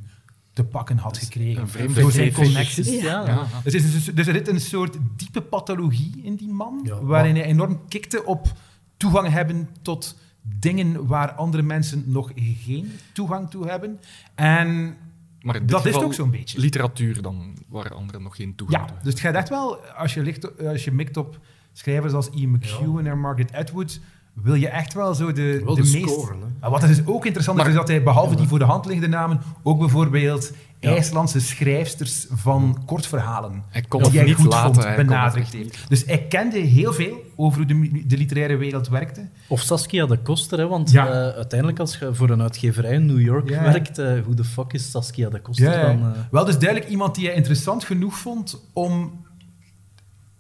[0.54, 1.62] te pakken had gekregen.
[1.62, 3.02] een vreemde Door zijn connecties.
[3.02, 3.28] Ja.
[3.28, 3.48] Ja.
[3.64, 7.04] Dus, er is, dus, dus er zit een soort diepe pathologie in die man, Ja,
[7.04, 8.54] waarin hij enorm kikte op
[8.98, 10.18] toegang hebben tot
[10.60, 14.00] dingen waar andere mensen nog geen toegang toe hebben.
[14.36, 14.96] En
[15.42, 16.60] Maar in dit Dat is ook zo'n beetje.
[16.60, 20.14] Literatuur dan, waar anderen nog geen toegang ja, toe dus het gaat echt wel, als
[20.14, 21.40] je, ligt, als je mikt op
[21.74, 24.00] schrijvers als Ian McEwan en Margaret Atwood,
[24.34, 26.10] wil je echt wel zo de, Wel de, de meest...
[26.10, 26.48] scoren, hè.
[26.60, 28.86] Maar Wat dus ook interessant is, Maar- is dat hij behalve die voor de hand
[28.86, 34.46] liggende namen ook bijvoorbeeld IJslandse schrijfsters van kortverhalen Hij kon die het hij niet goed
[34.54, 35.90] laten, vond, benadrukt heeft.
[35.90, 39.28] Dus hij kende heel veel over hoe de, de literaire wereld werkte.
[39.48, 41.06] Of Saskia de Koster, hè, want Ja.
[41.08, 43.64] eh, uiteindelijk als je voor een uitgeverij in New York Ja.
[43.64, 46.02] werkt, eh, hoe de fuck is Saskia de Koster Ja, dan?
[46.04, 46.20] eh?
[46.32, 49.26] Wel, dus duidelijk iemand die hij interessant genoeg vond om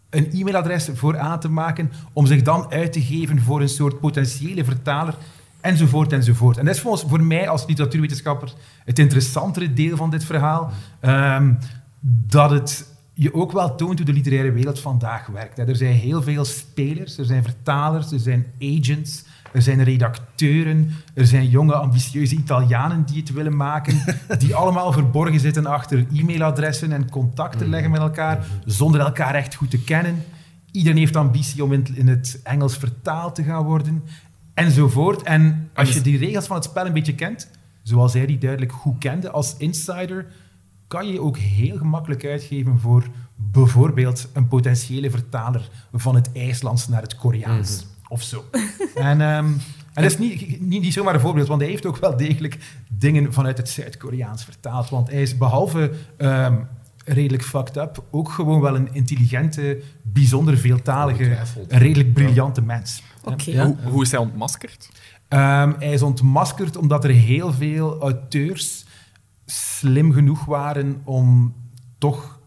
[0.09, 3.99] een e-mailadres voor aan te maken, om zich dan uit te geven voor een soort
[3.99, 5.15] potentiële vertaler,
[5.61, 6.57] enzovoort, enzovoort.
[6.57, 8.53] En dat is volgens voor mij als literatuurwetenschapper
[8.85, 11.53] het interessantere deel van dit verhaal, ehm,
[12.01, 15.57] dat het je ook wel toont hoe de literaire wereld vandaag werkt.
[15.57, 15.65] hè.
[15.65, 21.27] Er zijn heel veel spelers, er zijn vertalers, er zijn agents, er zijn redacteuren, er
[21.27, 24.03] zijn jonge, ambitieuze Italianen die het willen maken,
[24.39, 29.69] die allemaal verborgen zitten achter e-mailadressen en contacten leggen met elkaar, zonder elkaar echt goed
[29.69, 30.23] te kennen.
[30.71, 34.03] Iedereen heeft ambitie om in het Engels vertaald te gaan worden,
[34.65, 35.21] enzovoort.
[35.21, 37.49] En als je die regels van het spel een beetje kent,
[37.83, 40.25] zoals hij die duidelijk goed kende als insider,
[40.87, 43.03] kan je ook heel gemakkelijk uitgeven voor
[43.35, 48.45] bijvoorbeeld een potentiële vertaler van het IJslands naar het Koreaans of zo.
[48.95, 49.51] en ehm,
[49.99, 52.57] en dat is niet, niet, niet zomaar een voorbeeld, want hij heeft ook wel degelijk
[52.87, 54.89] dingen vanuit het Zuid-Koreaans vertaald.
[54.89, 56.55] Want hij is behalve ehm,
[57.05, 63.03] redelijk fucked up ook gewoon wel een intelligente, bijzonder veeltalige, een redelijk briljante mens.
[63.65, 64.89] Hoe, hoe is hij ontmaskerd?
[65.27, 68.85] Ehm, hij is ontmaskerd omdat er heel veel auteurs
[69.45, 71.53] slim genoeg waren om
[71.97, 72.39] toch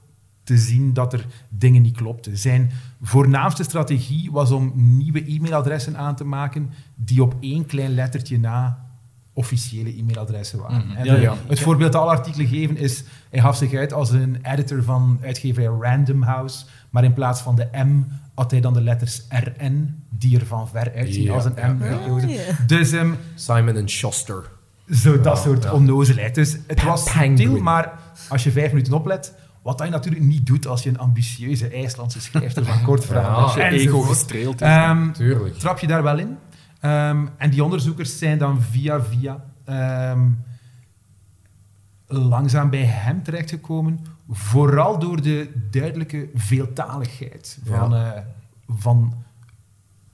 [0.45, 2.39] te zien dat er dingen niet klopten.
[2.39, 2.71] Zijn
[3.03, 8.91] voornaamste strategie was om nieuwe e-mailadressen aan te maken die op één klein lettertje na
[9.33, 10.87] officiële e-mailadressen waren.
[10.87, 10.97] Mhm.
[10.97, 11.35] En Ja, de- ja.
[11.47, 15.19] Het voorbeeld dat alle artikelen geven is, hij gaf zich uit als een editor van
[15.23, 18.03] uitgeverij Random House, maar in plaats van de M
[18.35, 21.85] had hij dan de letters RN, die er van ver uitzien Ja, als een M
[21.85, 21.99] ja.
[22.27, 22.41] ja.
[22.67, 24.51] Dus ehm, Simon en Schuster.
[24.91, 25.73] zo dat Ja, soort ja.
[25.73, 26.35] onnozelheid.
[26.35, 27.93] Dus het was subtiel, maar
[28.29, 31.69] als je vijf minuten oplet, wat dat je natuurlijk niet doet als je een ambitieuze
[31.69, 34.67] IJslandse schrijfster van kort verhaal Ja, bent, Je ego gestreeld is.
[34.67, 35.55] Ehm, Tuurlijk.
[35.59, 36.37] trap je daar wel in.
[36.81, 40.21] Ehm, en die onderzoekers zijn dan via via ehm,
[42.07, 44.01] langzaam bij hem terechtgekomen,
[44.33, 48.11] vooral door de duidelijke veeltaligheid van, eh,
[48.69, 49.15] van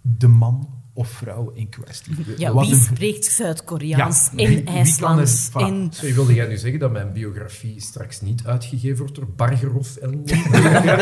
[0.00, 2.14] de man of vrouw in kwestie.
[2.36, 4.64] Ja, Wat wie een- spreekt Zuid-Koreaans Ja, en
[5.00, 5.28] kan er-.
[5.54, 5.88] En...
[5.92, 10.24] Zo, wilde jij nu zeggen dat mijn biografie straks niet uitgegeven wordt door Bargerhof en...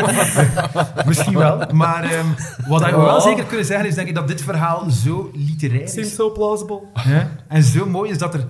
[1.07, 2.25] Misschien wel, maar ehm,
[2.67, 6.15] wat we wel zeker kunnen zeggen is denk ik dat dit verhaal zo literair is
[6.15, 6.81] so plausible.
[6.93, 8.47] hè, en zo mooi is dat er,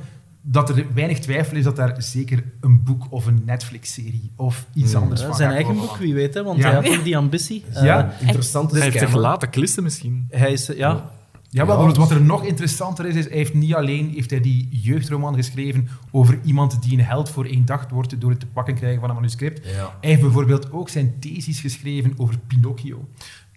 [0.49, 4.95] dat er weinig twijfel is dat daar zeker een boek of een Netflix-serie of iets
[4.95, 5.89] anders Ja, van zijn gaat eigen komen.
[5.89, 6.65] boek, wie weet, hè, want Ja.
[6.65, 7.63] hij had ook die ambitie.
[7.73, 8.13] Eh, Ja.
[8.19, 10.25] Interessante hij heeft zich laten klissen misschien.
[10.29, 11.11] hij is, eh, ja,
[11.49, 14.67] Ja, maar wat er nog interessanter is, is hij heeft niet alleen heeft hij die
[14.71, 18.75] jeugdroman geschreven over iemand die een held voor één dag wordt door het te pakken
[18.75, 19.65] krijgen van een manuscript.
[19.65, 19.71] Ja.
[20.01, 23.07] Hij heeft bijvoorbeeld ook zijn thesis geschreven over Pinocchio.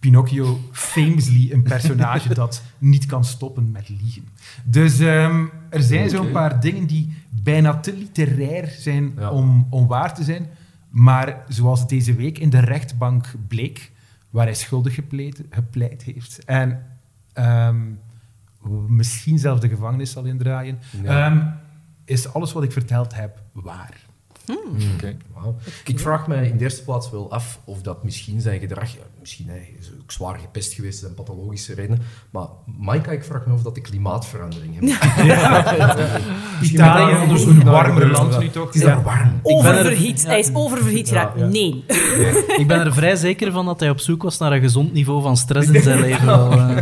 [0.01, 4.29] Pinocchio famously een personage dat niet kan stoppen met liegen.
[4.65, 9.31] Dus ehm, er zijn zo'n paar dingen die bijna te literair zijn Ja.
[9.31, 10.47] om, om waar te zijn.
[10.91, 13.91] Maar zoals deze week in de rechtbank bleek,
[14.31, 16.45] waar hij schuldig gepleit, gepleit heeft.
[16.45, 16.83] En
[17.33, 17.81] ehm,
[18.89, 20.79] misschien zelfs de gevangenis zal indraaien.
[21.05, 21.47] Ehm,
[22.05, 24.09] is alles wat ik verteld heb waar?
[24.95, 25.17] Oké.
[25.35, 25.57] Wauw.
[25.85, 29.03] Ik vraag mij in de eerste plaats wel af of dat misschien zijn gedrag, ja,
[29.21, 32.47] misschien hij is ook zwaar gepest geweest en pathologische redenen, maar
[32.79, 35.03] Maika, ik vraag me af dat de klimaatverandering heeft.
[36.73, 38.39] Italië, onderzoek een warmer land ja.
[38.41, 38.67] nu toch?
[38.67, 39.41] Het is daar warm.
[39.43, 40.27] Oververhit.
[40.27, 41.39] Hij is oververhit geraakt.
[41.39, 41.47] ja.
[41.47, 41.85] Nee.
[42.57, 45.23] Ik ben er vrij zeker van dat hij op zoek was naar een gezond niveau
[45.23, 46.27] van stress in zijn leven.
[46.27, 46.77] wel, eh.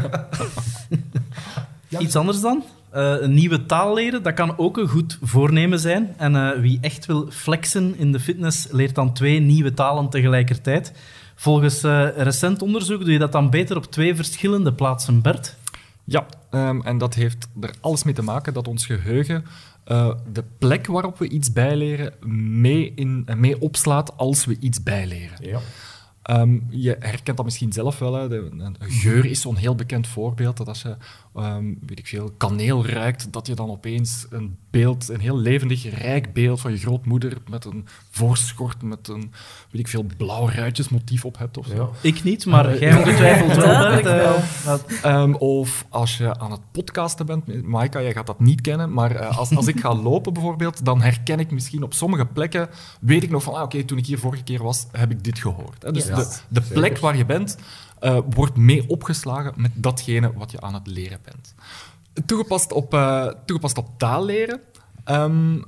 [1.98, 2.62] Iets anders dan?
[2.98, 6.14] Eh, een nieuwe taal leren, dat kan ook een goed voornemen zijn.
[6.16, 10.92] En eh, wie echt wil flexen in de fitness, leert dan twee nieuwe talen tegelijkertijd.
[11.34, 15.56] Volgens eh, recent onderzoek doe je dat dan beter op twee verschillende plaatsen, Bert.
[16.04, 19.44] Ja, ehm, en dat heeft er alles mee te maken dat ons geheugen
[19.84, 22.12] eh, de plek waarop we iets bijleren
[22.60, 25.36] mee, in, mee opslaat als we iets bijleren.
[25.40, 25.60] Ja.
[26.22, 28.14] Ehm, je herkent dat misschien zelf wel.
[28.14, 28.28] Hè.
[28.28, 30.56] De, een geur is zo'n heel bekend voorbeeld.
[30.56, 30.96] Dat als je
[31.42, 35.98] ehm, weet ik veel, kaneel ruikt, dat je dan opeens een beeld, een heel levendig,
[35.98, 39.32] rijk beeld van je grootmoeder met een voorschort met een
[39.70, 41.58] weet ik veel, blauw ruitjesmotief op hebt.
[41.58, 41.74] Of zo.
[41.74, 42.08] Ja.
[42.08, 44.34] Ik niet, maar jij ongetwijfeld wel, wel.
[44.34, 48.60] Eh, dat- Ehm, of als je aan het podcasten bent, Maika, jij gaat dat niet
[48.60, 52.26] kennen, maar eh, als, als ik ga lopen bijvoorbeeld, dan herken ik misschien op sommige
[52.26, 52.68] plekken,
[53.00, 55.38] weet ik nog van, ah, oké, toen ik hier vorige keer was, heb ik dit
[55.38, 55.82] gehoord.
[55.82, 55.92] Hè.
[55.92, 56.74] Dus Ja, de, de zeker.
[56.74, 57.56] plek waar je bent,
[58.00, 61.54] eh, wordt mee opgeslagen met datgene wat je aan het leren bent.
[62.26, 62.90] Toegepast op,
[63.44, 64.60] toegepast op taal leren.
[65.04, 65.60] Ehm,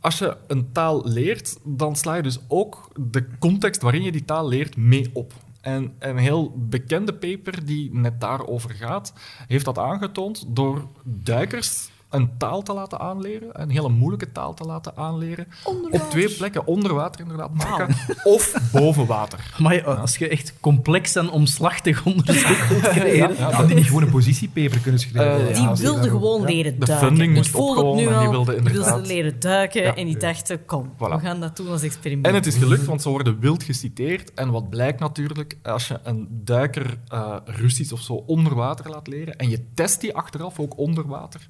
[0.00, 4.24] als je een taal leert, dan sla je dus ook de context waarin je die
[4.24, 5.32] taal leert mee op.
[5.60, 9.12] En een heel bekende paper die net daarover gaat,
[9.46, 14.64] heeft dat aangetoond door duikers een taal te laten aanleren, een hele moeilijke taal te
[14.64, 15.46] laten aanleren,
[15.90, 19.38] op twee plekken onder water inderdaad maken, of boven water.
[19.58, 23.36] Maar ja, als je echt complex en omslachtig onderzoek wilt creëren...
[23.36, 25.48] Ja, had die niet gewoon een positiepaper kunnen schrijven?
[25.48, 27.06] Eh, Die Ja, wilde gewoon leren De duiken.
[27.08, 29.94] funding Ik moest opkomen nu en die wilde inderdaad- leren duiken Ja.
[29.94, 30.98] en die dachten, kom, Voilà.
[30.98, 32.26] we gaan dat doen als experiment.
[32.26, 34.34] En het is gelukt, want ze worden wild geciteerd.
[34.34, 39.06] En wat blijkt natuurlijk, als je een duiker eh, Russisch of zo onder water laat
[39.06, 41.46] leren en je test die achteraf ook onder water,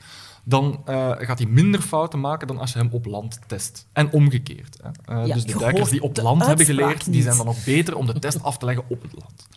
[0.48, 3.86] dan eh, gaat hij minder fouten maken dan als je hem op land test.
[3.92, 4.78] En omgekeerd.
[4.82, 5.14] Hè.
[5.14, 7.96] Eh, Ja, dus de duikers die op land hebben geleerd, die zijn dan nog beter
[7.96, 9.48] om de test af te leggen op het land.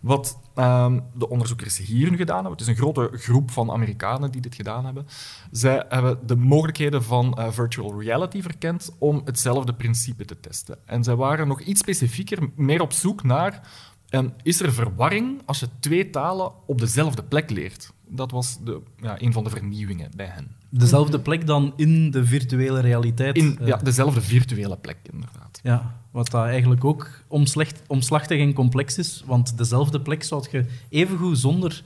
[0.00, 4.30] Wat ehm, de onderzoekers hier nu gedaan hebben, het is een grote groep van Amerikanen
[4.30, 5.06] die dit gedaan hebben,
[5.50, 10.78] zij hebben de mogelijkheden van eh, virtual reality verkend om hetzelfde principe te testen.
[10.86, 13.60] En zij waren nog iets specifieker, meer op zoek naar,
[14.10, 17.92] ehm, is er verwarring als je twee talen op dezelfde plek leert?
[18.08, 20.48] Dat was de, ja, een van de vernieuwingen bij hen.
[20.68, 23.36] Dezelfde plek dan in de virtuele realiteit.
[23.36, 25.60] In eh, ja, dezelfde virtuele plek, inderdaad.
[25.62, 27.22] Ja, wat dat eigenlijk ook
[27.86, 29.22] omslachtig en complex is.
[29.26, 31.82] Want dezelfde plek zou je evengoed zonder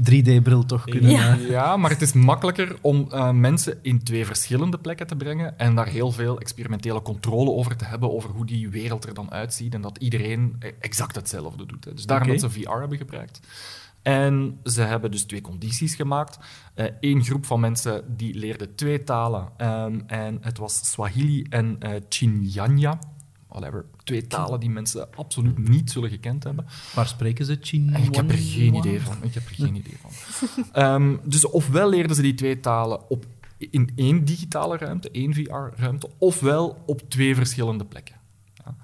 [0.00, 1.10] 3D-bril toch kunnen...
[1.10, 1.32] Ja.
[1.38, 5.58] eh, Ja, maar het is makkelijker om eh, mensen in twee verschillende plekken te brengen
[5.58, 9.30] en daar heel veel experimentele controle over te hebben, over hoe die wereld er dan
[9.30, 11.84] uitziet en dat iedereen eh, exact hetzelfde doet.
[11.84, 11.94] Hè.
[11.94, 12.40] Dus daarom Oké.
[12.40, 13.40] dat ze VR hebben gebruikt.
[14.02, 16.38] En ze hebben dus twee condities gemaakt.
[17.00, 19.48] Eén groep van mensen die leerde twee talen.
[19.56, 22.98] ehm, en het was Swahili en eh Chinyanja.
[23.56, 23.84] Whatever.
[24.04, 26.66] Twee talen die mensen absoluut niet zullen gekend hebben.
[26.94, 27.58] Waar spreken ze?
[27.60, 27.94] Chin?
[27.94, 29.16] Ik heb er geen idee van.
[29.22, 30.10] Ik heb er geen idee van.
[30.72, 33.26] Ehm, dus ofwel leerden ze die twee talen op,
[33.58, 38.16] in één digitale ruimte, één VR-ruimte, ofwel op twee verschillende plekken.
[38.54, 38.76] Ja.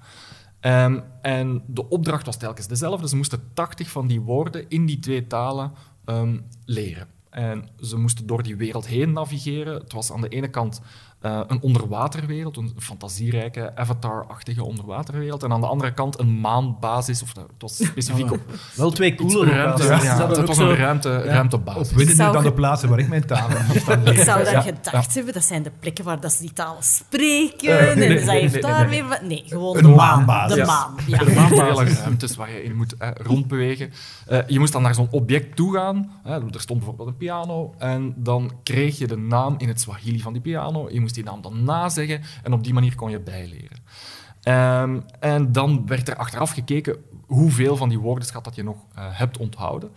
[0.59, 3.07] Ehm, en de opdracht was telkens dezelfde.
[3.07, 5.71] Ze moesten 80 van die woorden in die twee talen
[6.05, 7.07] ehm, leren.
[7.29, 9.73] En ze moesten door die wereld heen navigeren.
[9.73, 10.81] Het was aan de ene kant
[11.23, 15.43] eh, een onderwaterwereld, een fantasierijke, avatar-achtige onderwaterwereld.
[15.43, 18.39] En aan de andere kant een maanbasis, of nou, het was specifiek op
[18.75, 19.83] Wel twee coole ruimte.
[19.83, 20.69] Ja, Is dat het ook was zo?
[20.69, 21.81] een ruimte, ruimtebasis.
[21.89, 24.53] Opwindender Zou dan ge- de plaatsen waar ik mijn talen moest aan Ik zou dan
[24.53, 27.79] Ja, gedacht hebben, dat zijn de plekken waar dat ze die talen spreken.
[27.79, 29.09] Eh, nee, en nee, zij nee, heeft nee, daar nee, weer...
[29.09, 29.95] wat- Nee, gewoon Een de maan.
[30.17, 30.53] maanbasis.
[30.53, 30.65] De Ja.
[30.65, 31.17] maan, ja.
[31.33, 33.91] Waren vele ruimtes waar je in moet eh, rondbewegen.
[34.27, 36.11] Eh, je moest dan naar zo'n object toe gaan.
[36.25, 37.73] Er stond bijvoorbeeld een piano.
[37.77, 40.89] En dan kreeg je de naam in het Swahili van die piano.
[40.91, 42.21] Je moest die naam dan nazeggen.
[42.43, 43.77] En op die manier kon je bijleren.
[44.43, 49.05] Ehm, en dan werd er achteraf gekeken hoeveel van die woordenschat dat je nog eh,
[49.09, 49.91] hebt onthouden.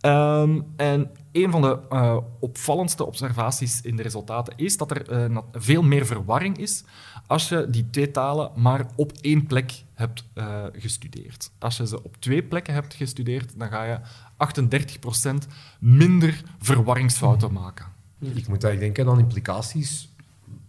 [0.00, 5.38] Ehm, en een van de eh, opvallendste observaties in de resultaten is dat er eh,
[5.52, 6.84] veel meer verwarring is
[7.26, 10.24] als je die twee talen maar op één plek hebt
[10.72, 11.50] gestudeerd.
[11.58, 13.98] Als je ze op twee plekken hebt gestudeerd, dan ga je
[14.36, 15.46] 38%
[15.78, 17.86] minder verwarringsfouten maken.
[18.20, 20.08] Ik moet eigenlijk denken aan implicaties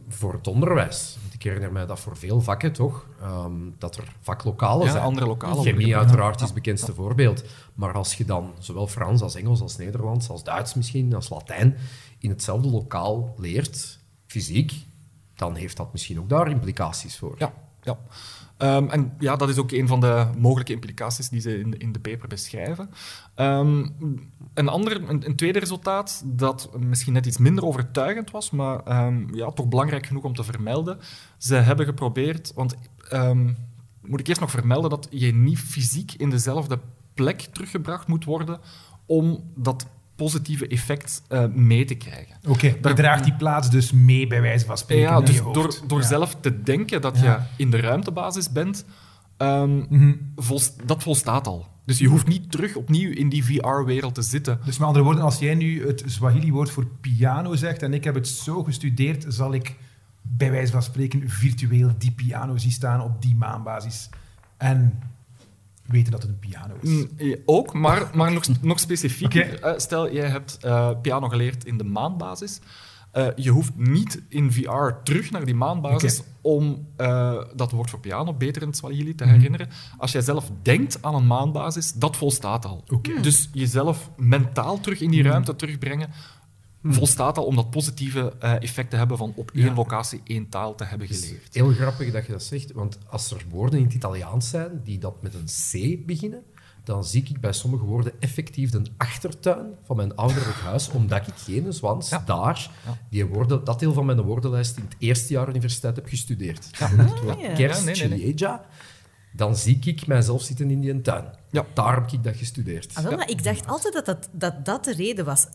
[0.07, 1.17] voor het onderwijs.
[1.21, 5.03] Want ik herinner mij dat voor veel vakken toch, ehm, dat er vaklokalen Ja, zijn.
[5.03, 7.43] andere lokalen Chemie uiteraard is het bekendste voorbeeld.
[7.73, 11.77] Maar als je dan zowel Frans als Engels als Nederlands als Duits misschien, als Latijn,
[12.19, 14.73] in hetzelfde lokaal leert, fysiek,
[15.35, 17.35] dan heeft dat misschien ook daar implicaties voor.
[17.37, 17.97] Ja, ja.
[18.57, 21.91] Ehm, en ja, dat is ook een van de mogelijke implicaties die ze in, in
[21.91, 22.89] de paper beschrijven.
[23.35, 23.85] Ehm,
[24.53, 29.51] een, ander, een, tweede resultaat dat misschien net iets minder overtuigend was, maar ehm, ja,
[29.51, 30.97] toch belangrijk genoeg om te vermelden.
[31.37, 32.75] Ze hebben geprobeerd, want
[34.01, 36.79] moet ik eerst nog vermelden dat je niet fysiek in dezelfde
[37.13, 38.59] plek teruggebracht moet worden
[39.05, 42.35] om dat positieve effect eh, mee te krijgen.
[42.47, 45.03] Oké, Daar- draagt die plaats dus mee, bij wijze van spreken.
[45.11, 46.07] Ja, dus door, door Ja.
[46.07, 47.23] zelf te denken dat Ja.
[47.57, 48.85] je in de ruimtebasis bent,
[49.37, 50.13] ehm, Mhm.
[50.35, 51.67] vols- dat volstaat al.
[51.85, 54.59] Dus je hoeft niet terug opnieuw in die VR-wereld te zitten.
[54.65, 58.15] Dus met andere woorden, als jij nu het Swahili-woord voor piano zegt en ik heb
[58.15, 59.75] het zo gestudeerd, zal ik
[60.21, 64.09] bij wijze van spreken virtueel die piano zien staan op die maanbasis.
[64.57, 64.99] En
[65.87, 66.89] weten dat het een piano is.
[66.89, 69.61] Mm, eh, Ook, maar, maar nog, nog specifieker.
[69.61, 72.59] Eh, stel, jij hebt eh, piano geleerd in de maanbasis.
[73.35, 76.87] Je hoeft niet in VR terug naar die maanbasis om
[77.55, 79.33] dat woord voor piano beter in het Swahili te Mhm.
[79.33, 79.69] herinneren.
[79.97, 82.83] Als jij zelf denkt aan een maanbasis, dat volstaat al.
[83.21, 86.09] Dus jezelf mentaal terug in die ruimte terugbrengen,
[86.83, 89.73] volstaat al om dat positieve eh, effect te hebben van op één Ja.
[89.73, 91.53] locatie één taal te hebben geleerd.
[91.53, 94.97] Heel grappig dat je dat zegt, want als er woorden in het Italiaans zijn die
[94.99, 96.43] dat met een C beginnen,
[96.83, 101.33] dan zie ik bij sommige woorden effectief de achtertuin van mijn ouderlijk huis, omdat ik
[101.35, 102.23] geen zwans Ja.
[102.25, 102.97] daar Ja.
[103.09, 106.69] die woorden, dat deel van mijn woordenlijst in het eerste jaar universiteit heb gestudeerd.
[106.79, 106.87] Ja.
[106.87, 108.19] Kerst, Ja, nee, nee, nee.
[108.19, 108.65] ciliegia,
[109.33, 111.25] dan zie ik mijzelf zitten in die tuin.
[111.51, 111.65] Ja.
[111.73, 112.91] Daar heb ik dat gestudeerd.
[112.95, 115.47] Ah, wel, maar ik dacht altijd dat dat, dat dat de reden was.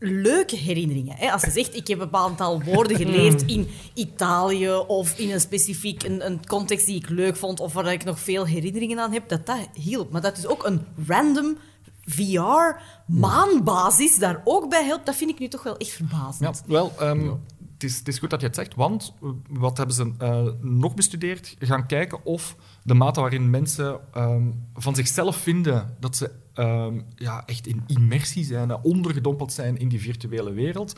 [0.00, 1.16] Leuke herinneringen.
[1.16, 1.32] Hè?
[1.32, 6.02] Als je zegt, ik heb een aantal woorden geleerd in Italië of in een specifiek
[6.02, 9.28] een, een context die ik leuk vond of waar ik nog veel herinneringen aan heb,
[9.28, 10.10] dat dat hielp.
[10.10, 11.56] Maar dat is ook een random
[12.04, 16.62] VR-maanbasis daar ook bij helpt, dat vind ik nu toch wel echt Ja, verbazend.
[16.66, 17.28] wel, ehm,
[17.72, 20.46] het, is, het is goed dat je het zegt, want eh, wat hebben ze eh,
[20.60, 21.56] nog bestudeerd?
[21.58, 24.42] Gaan kijken of de mate waarin mensen ehm,
[24.74, 30.00] van zichzelf vinden dat ze ehm, ja, echt in immersie zijn, ondergedompeld zijn in die
[30.00, 30.96] virtuele wereld,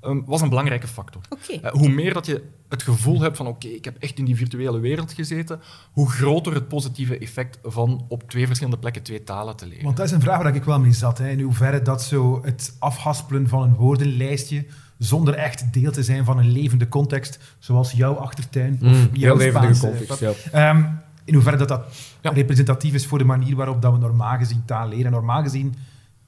[0.00, 1.22] ehm, was een belangrijke factor.
[1.62, 4.36] Eh, hoe meer dat je het gevoel hebt van oké, ik heb echt in die
[4.36, 5.60] virtuele wereld gezeten,
[5.92, 9.84] hoe groter het positieve effect van op twee verschillende plekken twee talen te leren.
[9.84, 11.18] Want dat is een vraag waar ik wel mee zat.
[11.18, 11.28] Hè.
[11.30, 14.66] In hoeverre dat zo het afhaspelen van een woordenlijstje
[14.98, 19.38] zonder echt deel te zijn van een levende context, zoals jouw achtertuin of Mm, jouw
[19.40, 20.32] Spaanse- context, ja.
[20.52, 20.84] Ehm,
[21.30, 21.82] in hoeverre dat, dat
[22.20, 22.30] Ja.
[22.30, 25.10] representatief is voor de manier waarop dat we normaal gezien taal leren.
[25.12, 25.74] Normaal gezien,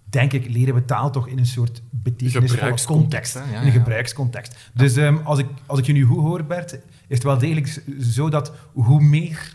[0.04, 3.34] denk ik, leren we taal toch in een soort betekenisvolle context.
[3.34, 4.56] Ja, in een gebruikscontext.
[4.74, 7.82] Dus ehm, als, ik, als ik je nu goed hoor, Bert, is het wel degelijk
[8.00, 9.54] zo dat hoe meer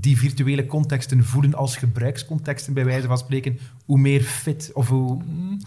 [0.00, 5.18] die virtuele contexten voelen als gebruikscontexten, bij wijze van spreken, hoe meer fit of hoe...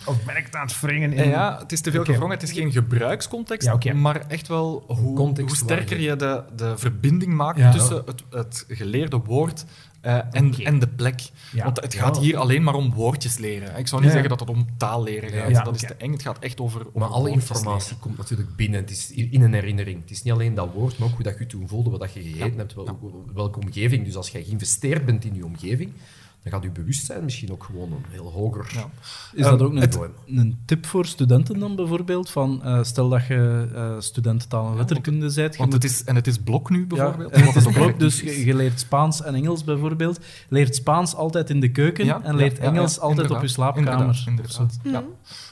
[0.06, 1.14] Of ben ik het aan het wringen?
[1.14, 2.32] In, Ja, het is te veel gevrongen.
[2.34, 6.44] Het is geen gebruikscontext, Ja, maar echt wel hoe, context hoe sterker je- je de,
[6.56, 7.72] de verbinding maakt Ja.
[7.72, 9.66] tussen het, het geleerde woord
[10.02, 11.22] eh, en, en de plek.
[11.54, 11.64] Ja.
[11.64, 12.22] Want het gaat Ja.
[12.22, 13.78] hier alleen maar om woordjes leren.
[13.78, 14.18] Ik zou niet Ja.
[14.20, 15.50] zeggen dat het om taal leren gaat.
[15.50, 16.12] Ja, dat is te eng.
[16.12, 18.80] Het gaat echt over, over Maar alle informatie komt natuurlijk binnen.
[18.80, 20.02] Het is in een herinnering.
[20.02, 22.00] Het is niet alleen dat woord, maar ook hoe dat je je toen voelde, wat
[22.00, 23.00] dat je gegeten hebt, wel,
[23.34, 24.06] welke omgeving.
[24.06, 25.92] Dus als jij geïnvesteerd bent in je omgeving,
[26.44, 28.72] dan gaat je bewustzijn misschien ook gewoon een heel hoger...
[28.74, 28.90] Ja.
[29.34, 32.30] Is dat Ehm, ook het- een, een tip voor studenten dan bijvoorbeeld?
[32.30, 35.54] Van, eh, stel dat je eh student taal en letterkunde bent.
[35.54, 37.30] je Want het is, en het is blok nu, bijvoorbeeld.
[37.30, 40.20] Ja, en het wat is blok, dus je, je leert Spaans en Engels bijvoorbeeld.
[40.50, 43.42] Leert Spaans altijd in de keuken Ja, en leert ja, ja, Engels ja, altijd op
[43.42, 44.24] je slaapkamer.
[44.28, 45.04] Inderdaad, inderdaad.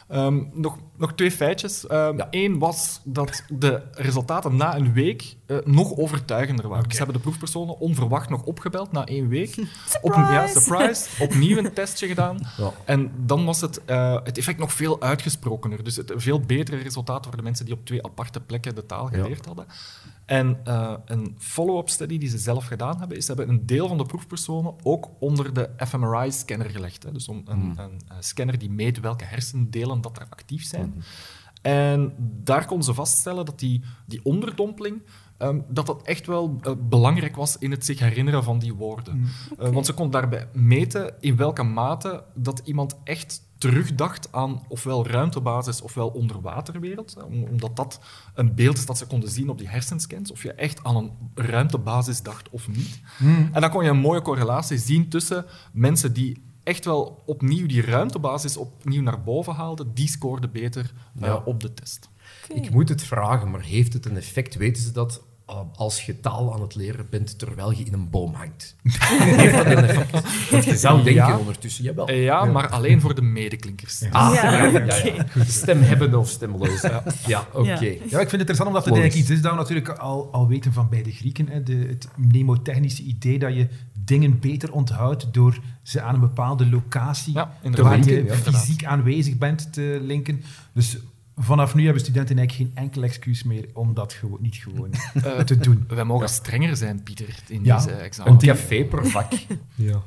[0.08, 1.86] Ehm, nog, nog twee feitjes.
[2.30, 6.84] Eén was dat de resultaten na een week eh, nog overtuigender waren.
[6.84, 6.92] Oké.
[6.92, 9.56] Ze hebben de proefpersonen onverwacht nog opgebeld na één week.
[10.02, 11.24] Op een, ja, surprise.
[11.24, 12.38] Opnieuw een testje gedaan.
[12.58, 12.72] Ja.
[12.86, 15.84] En dan was het, eh, het effect nog veel uitgesprokener.
[15.84, 19.06] Dus het, veel betere resultaten voor de mensen die op twee aparte plekken de taal
[19.06, 19.66] geleerd hadden.
[20.28, 23.88] En eh, een follow-up study die ze zelf gedaan hebben, is ze hebben een deel
[23.88, 27.04] van de proefpersonen ook onder de fMRI-scanner gelegd.
[27.04, 27.12] Hè.
[27.12, 27.78] Dus om een, Hmm.
[27.78, 30.92] een, scanner die meet welke hersendelen dat er actief zijn.
[30.92, 31.02] Hmm.
[31.62, 35.02] En daar konden ze vaststellen dat die, die onderdompeling
[35.38, 39.26] ehm, dat dat echt wel eh, belangrijk was in het zich herinneren van die woorden.
[39.60, 45.08] Eh, want ze kon daarbij meten in welke mate dat iemand echt terugdacht aan ofwel
[45.08, 47.16] ruimtebasis ofwel onderwaterwereld.
[47.26, 48.00] om- Omdat dat
[48.34, 50.32] een beeld is dat ze konden zien op die hersenscans.
[50.32, 53.00] Of je echt aan een ruimtebasis dacht of niet.
[53.52, 57.82] En dan kon je een mooie correlatie zien tussen mensen die echt wel opnieuw die
[57.82, 59.94] ruimtebasis opnieuw naar boven haalden.
[59.94, 62.10] Die scoorden beter eh, op de test.
[62.54, 64.56] Ik moet het vragen, maar heeft het een effect?
[64.56, 68.10] Weten ze dat uh, als je taal aan het leren bent terwijl je in een
[68.10, 68.76] boom hangt?
[68.84, 70.12] heeft dat een effect?
[70.52, 71.38] Want je zou denken Ja.
[71.38, 72.08] ondertussen, jawel.
[72.08, 74.04] Eh, ja, maar alleen voor de medeklinkers.
[74.12, 74.96] Ah, Ja, ja, ja, oké.
[74.96, 75.26] ja.
[75.32, 76.82] Goed, Stem hebben of stemloos.
[76.82, 77.70] Ja, ja oké.
[77.70, 77.80] Ja.
[77.82, 79.04] Ja, ik vind het interessant omdat het Logisch.
[79.04, 81.48] eigenlijk iets is dat we natuurlijk al, al weten van bij de Grieken.
[81.50, 86.70] Hè, de, het mnemotechnische idee dat je dingen beter onthoudt door ze aan een bepaalde
[86.70, 90.44] locatie Ja, waar je fysiek aanwezig bent te linken.
[90.74, 90.98] Dus
[91.40, 95.40] vanaf nu hebben studenten eigenlijk geen enkel excuus meer om dat gewoon, niet gewoon Eh,
[95.40, 95.86] te doen.
[95.88, 97.76] Wij mogen strenger zijn, Pieter, in Ja.
[97.78, 98.38] deze Een examen.
[98.38, 99.32] café per vak.
[99.76, 100.02] Ja.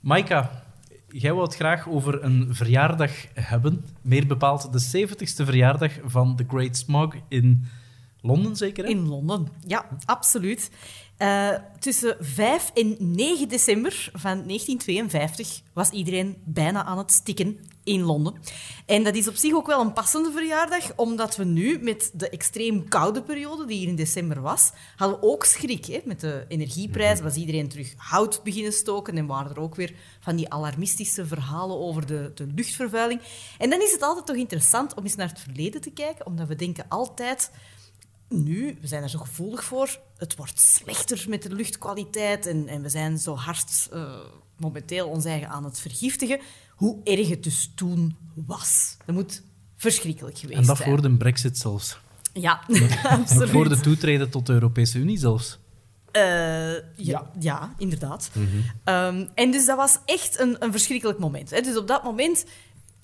[0.00, 0.64] Maika,
[1.08, 3.84] jij wou het graag over een verjaardag hebben.
[4.02, 7.64] Meer bepaald de 70ste verjaardag van The Great Smog in
[8.20, 8.84] Londen, zeker?
[8.84, 8.90] Hè?
[8.90, 10.70] In Londen, ja, absoluut.
[11.16, 18.02] Eh, tussen 5 en 9 december van 1952 was iedereen bijna aan het stikken in
[18.02, 18.34] Londen.
[18.86, 22.28] En dat is op zich ook wel een passende verjaardag, omdat we nu met de
[22.28, 25.84] extreem koude periode die hier in december was, hadden we ook schrik.
[25.84, 26.00] Hè?
[26.04, 30.36] Met de energieprijzen was iedereen terug hout beginnen stoken en waren er ook weer van
[30.36, 33.20] die alarmistische verhalen over de, de luchtvervuiling.
[33.58, 36.48] En dan is het altijd toch interessant om eens naar het verleden te kijken, omdat
[36.48, 37.50] we denken altijd
[38.28, 42.82] nu, we zijn er zo gevoelig voor, het wordt slechter met de luchtkwaliteit en, en
[42.82, 44.18] we zijn zo hard eh,
[44.58, 46.40] momenteel ons eigen aan het vergiftigen.
[46.70, 48.96] Hoe erg het dus toen was.
[49.06, 49.42] Dat moet
[49.76, 50.88] verschrikkelijk geweest En dat zijn.
[50.88, 51.98] voor de brexit zelfs.
[52.32, 52.60] Ja,
[53.02, 53.50] absoluut.
[53.50, 55.58] voor de toetreden tot de Europese Unie zelfs.
[56.10, 57.30] Eh, ja, Ja.
[57.38, 57.74] ja.
[57.78, 58.30] inderdaad.
[58.84, 61.50] Ehm, en dus dat was echt een, een verschrikkelijk moment.
[61.50, 61.60] Hè.
[61.60, 62.44] Dus op dat moment,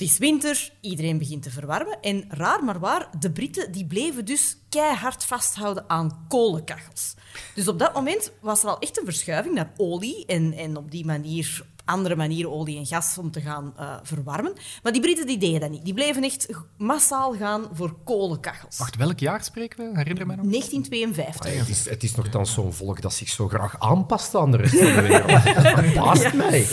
[0.00, 2.00] het is winter, iedereen begint te verwarmen.
[2.00, 7.14] En raar maar waar, de Britten die bleven dus keihard vasthouden aan kolenkachels.
[7.54, 10.26] Dus op dat moment was er al echt een verschuiving naar olie.
[10.26, 14.52] En, en op die manier, andere manieren olie en gas om te gaan eh, verwarmen.
[14.82, 15.84] Maar die Britten die deden dat niet.
[15.84, 18.78] Die bleven echt massaal gaan voor kolenkachels.
[18.78, 19.98] Wacht, welk jaar spreken we?
[19.98, 20.46] Herinner mij nog?
[20.46, 21.52] 1952.
[21.52, 24.56] Ah, het, is, het is nogthans zo'n volk dat zich zo graag aanpast aan de
[24.56, 25.28] rest van de wereld.
[25.84, 26.66] Dat past mij.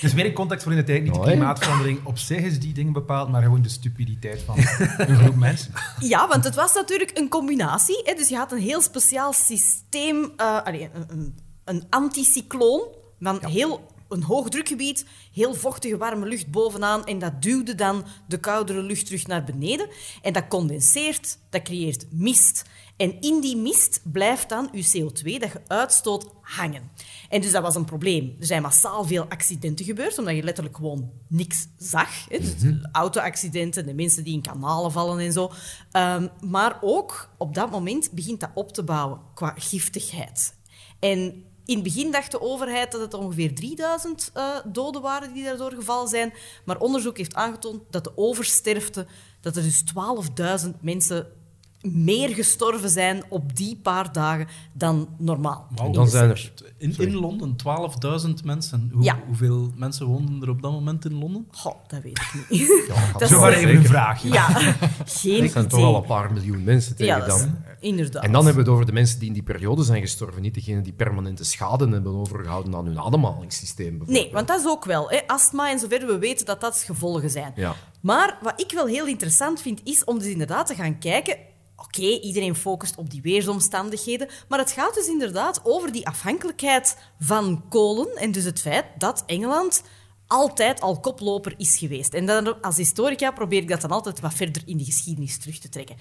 [0.00, 2.60] Dus meer een context voor in het tijd, niet de Ja, klimaatverandering op zich is
[2.60, 5.72] die dingen bepaald, maar gewoon de stupiditeit van een groep mensen.
[6.00, 8.00] Ja, want het was natuurlijk een combinatie.
[8.04, 8.14] Hè?
[8.14, 12.82] Dus je had een heel speciaal systeem, eh, allee, een, een, een anticycloon,
[13.20, 18.82] van heel een hoogdrukgebied, heel vochtige warme lucht bovenaan en dat duwde dan de koudere
[18.82, 19.88] lucht terug naar beneden.
[20.22, 22.64] En dat condenseert, dat creëert mist.
[22.96, 26.90] En in die mist blijft dan je CO2 dat je uitstoot hangen.
[27.28, 28.36] En dus dat was een probleem.
[28.40, 32.28] Er zijn massaal veel accidenten gebeurd, omdat je letterlijk gewoon niks zag.
[32.28, 32.38] Hè?
[32.38, 35.52] Dus de auto-accidenten, de mensen die in kanalen vallen en zo.
[35.90, 40.54] Ehm, maar ook op dat moment begint dat op te bouwen qua giftigheid.
[40.98, 45.44] En in het begin dacht de overheid dat het ongeveer 3000 eh, doden waren die
[45.44, 46.32] daardoor gevallen zijn.
[46.64, 49.06] Maar onderzoek heeft aangetoond dat de oversterfte,
[49.40, 49.82] dat er dus
[50.64, 51.26] 12.000 mensen
[51.92, 55.66] meer gestorven zijn op die paar dagen dan normaal.
[55.92, 56.52] Dan zijn er...
[56.78, 57.56] In, in Londen,
[58.26, 58.90] 12.000 mensen.
[58.92, 59.18] Hoe, Ja.
[59.26, 61.46] Hoeveel mensen woonden er op dat moment in Londen?
[61.50, 62.84] Goh, dat weet ik niet.
[62.88, 64.28] Ja, Dat Zo is- maar even een vraagje.
[64.32, 64.46] Ja,
[65.04, 65.84] geen Dat zijn toch idee.
[65.84, 67.56] al een paar miljoen mensen tegen Ja, dat is- dan.
[67.80, 68.24] inderdaad.
[68.24, 70.54] En dan hebben we het over de mensen die in die periode zijn gestorven, niet
[70.54, 73.98] degenen die permanente schade hebben overgehouden aan hun ademhalingssysteem.
[73.98, 74.24] bijvoorbeeld.
[74.24, 75.10] Nee, want dat is ook wel.
[75.10, 75.18] Hè.
[75.26, 77.52] Astma en zover we weten dat dat gevolgen zijn.
[77.56, 77.74] Ja.
[78.00, 81.36] Maar wat ik wel heel interessant vind, is om dus inderdaad te gaan kijken...
[81.96, 87.64] Oké, iedereen focust op die weersomstandigheden, maar het gaat dus inderdaad over die afhankelijkheid van
[87.68, 89.82] kolen en dus het feit dat Engeland
[90.26, 92.14] altijd al koploper is geweest.
[92.14, 95.58] En dan, als historica probeer ik dat dan altijd wat verder in de geschiedenis terug
[95.58, 95.96] te trekken.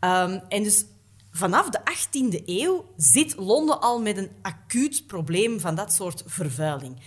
[0.00, 0.84] Ehm, en dus
[1.30, 7.00] vanaf de 18e eeuw zit Londen al met een acuut probleem van dat soort vervuiling.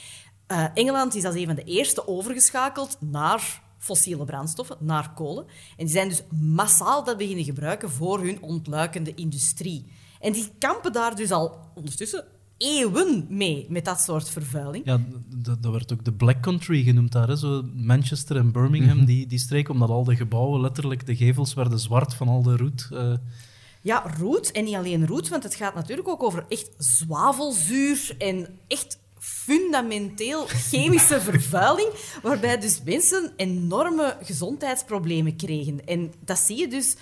[0.48, 5.46] Eh, Engeland is als een van de eerste overgeschakeld naar fossiele brandstoffen, naar kolen.
[5.78, 9.92] En die zijn dus massaal dat beginnen gebruiken voor hun ontluikende industrie.
[10.20, 12.26] En die kampen daar dus al ondertussen
[12.58, 14.86] eeuwen mee met dat soort vervuiling.
[14.86, 17.28] Ja, d- d- dat werd ook de Black Country genoemd daar.
[17.28, 17.36] Hè?
[17.38, 21.80] Zo Manchester en Birmingham, die, die streken, omdat al de gebouwen, letterlijk de gevels, werden
[21.80, 22.90] zwart van al de roet.
[22.94, 23.14] eh.
[23.82, 24.52] Ja, roet.
[24.52, 29.00] En niet alleen roet, want het gaat natuurlijk ook over echt zwavelzuur en echt
[29.52, 31.90] fundamenteel chemische vervuiling,
[32.22, 35.86] waarbij dus mensen enorme gezondheidsproblemen kregen.
[35.86, 36.96] En dat zie je dus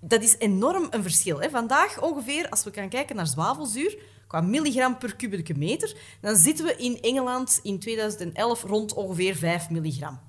[0.00, 1.40] dat is enorm een verschil.
[1.40, 1.50] Hè.
[1.50, 6.64] Vandaag ongeveer, als we gaan kijken naar zwavelzuur, qua milligram per kubieke meter, dan zitten
[6.64, 10.20] we in Engeland in 2011 rond ongeveer 5 milligram.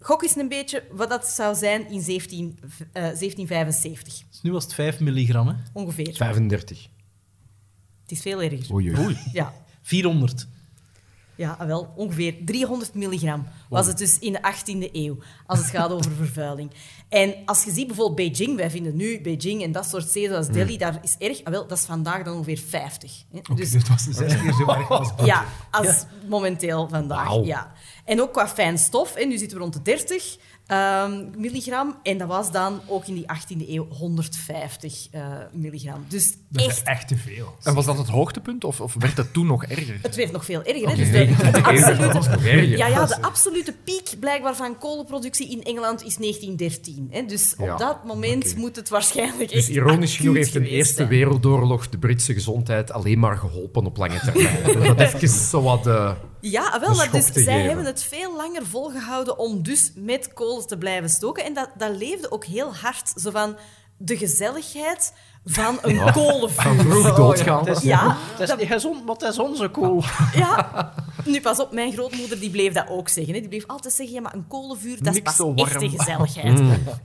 [0.00, 2.58] Gok eens een beetje wat dat zou zijn in 17,
[2.92, 4.22] eh, 1775.
[4.30, 5.54] Dus nu was het 5 milligram, hè?
[5.72, 6.14] Ongeveer.
[6.14, 6.88] 35.
[8.02, 8.74] Het is veel erger.
[8.74, 9.18] Oei, oei.
[9.32, 9.66] Ja.
[9.88, 10.46] 400.
[11.34, 15.68] Ja, ah, wel, ongeveer 300 milligram was het dus in de 18e eeuw, als het
[15.68, 16.70] gaat over vervuiling.
[17.08, 20.48] En als je ziet bijvoorbeeld Beijing, wij vinden nu Beijing en dat soort steden zoals
[20.48, 23.24] Delhi, daar is erg, ah, wel, dat is vandaag dan ongeveer 50.
[23.32, 23.54] Hè.
[23.54, 27.44] Dus het was zes keer zo erg als ja, als momenteel vandaag.
[27.44, 27.72] Ja.
[28.04, 30.36] En ook qua fijn stof, en nu zitten we rond de 30
[30.68, 31.96] ehm, milligram.
[32.02, 36.04] En dat was dan ook in die 18e eeuw 150 eh, milligram.
[36.08, 37.54] Dus Dat is echt, echt te veel.
[37.62, 39.98] En was dat het hoogtepunt of, of werd het toen nog erger?
[40.02, 40.96] het werd nog veel erger.
[40.96, 46.04] Dus de, de Dat absolute, ja, ja, de absolute piek blijkbaar van kolenproductie in Engeland
[46.04, 47.08] is 1913.
[47.10, 47.24] Hè?
[47.24, 50.74] Dus Ja, op dat moment moet het waarschijnlijk Dus echt ironisch genoeg heeft een geweest
[50.74, 51.08] Eerste zijn.
[51.08, 54.96] Wereldoorlog de Britse gezondheid alleen maar geholpen op lange termijn.
[54.96, 55.86] Dat even zo wat...
[55.86, 57.66] eh, Ja, wel, maar schok dus zij geven.
[57.66, 61.44] hebben het veel langer volgehouden om dus met kolen te blijven stoken.
[61.44, 63.12] En dat, dat leefde ook heel hard.
[63.16, 63.56] Zo van
[63.96, 65.12] de gezelligheid
[65.44, 66.62] van een kolenvuur.
[66.62, 67.66] van vroeg doodgaan.
[67.68, 70.02] Het is, Ja, het is niet gezond, maar het is onze kool.
[70.34, 70.92] Ja.
[71.24, 73.34] Nu, pas op, mijn grootmoeder die bleef dat ook zeggen.
[73.34, 73.40] Hè.
[73.40, 76.60] Die bleef altijd zeggen, ja, maar een kolenvuur, dat is pas echte gezelligheid.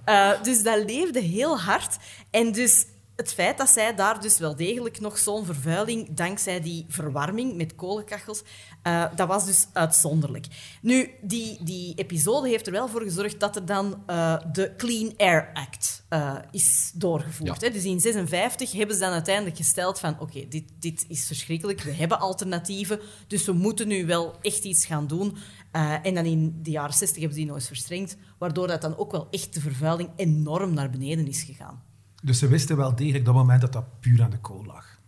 [0.06, 1.98] Eh, dus dat leefde heel hard.
[2.32, 6.86] En dus het feit dat zij daar dus wel degelijk nog zo'n vervuiling, dankzij die
[6.90, 8.42] verwarming met kolenkachels,
[8.84, 10.48] eh, dat was dus uitzonderlijk.
[10.82, 15.14] Nu, die, die episode heeft er wel voor gezorgd dat er dan eh, de Clean
[15.18, 17.62] Air Act eh, is doorgevoerd.
[17.62, 17.68] Ja.
[17.68, 17.74] Hè.
[17.74, 21.92] Dus in 56 hebben ze dan uiteindelijk gesteld van oké, dit, dit is verschrikkelijk, we
[21.94, 25.38] hebben alternatieven, dus we moeten nu wel echt iets gaan doen.
[25.72, 28.82] Eh, en dan in de jaren 60 hebben ze die nog eens verstrengd, waardoor dat
[28.82, 31.84] dan ook wel echt de vervuiling enorm naar beneden is gegaan.
[32.24, 35.00] Dus ze wisten wel degelijk dat moment dat dat puur aan de kool lag.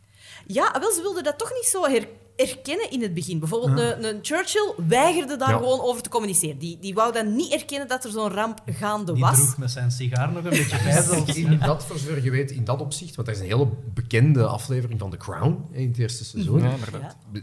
[0.48, 3.40] Ja, wel, ze wilden dat toch niet zo her- erkennen in het begin.
[3.40, 5.58] Bijvoorbeeld een, een Churchill weigerde daar Ja.
[5.58, 6.58] gewoon over te communiceren.
[6.58, 9.36] Die, die wou dan niet erkennen dat er zo'n ramp gaande Die was.
[9.38, 11.34] droeg met zijn sigaar nog een beetje bij.
[11.36, 14.46] In dat, voor zover je weet, in dat opzicht, want dat is een hele bekende
[14.46, 16.62] aflevering van The Crown in het eerste seizoen.
[16.62, 16.76] Ja.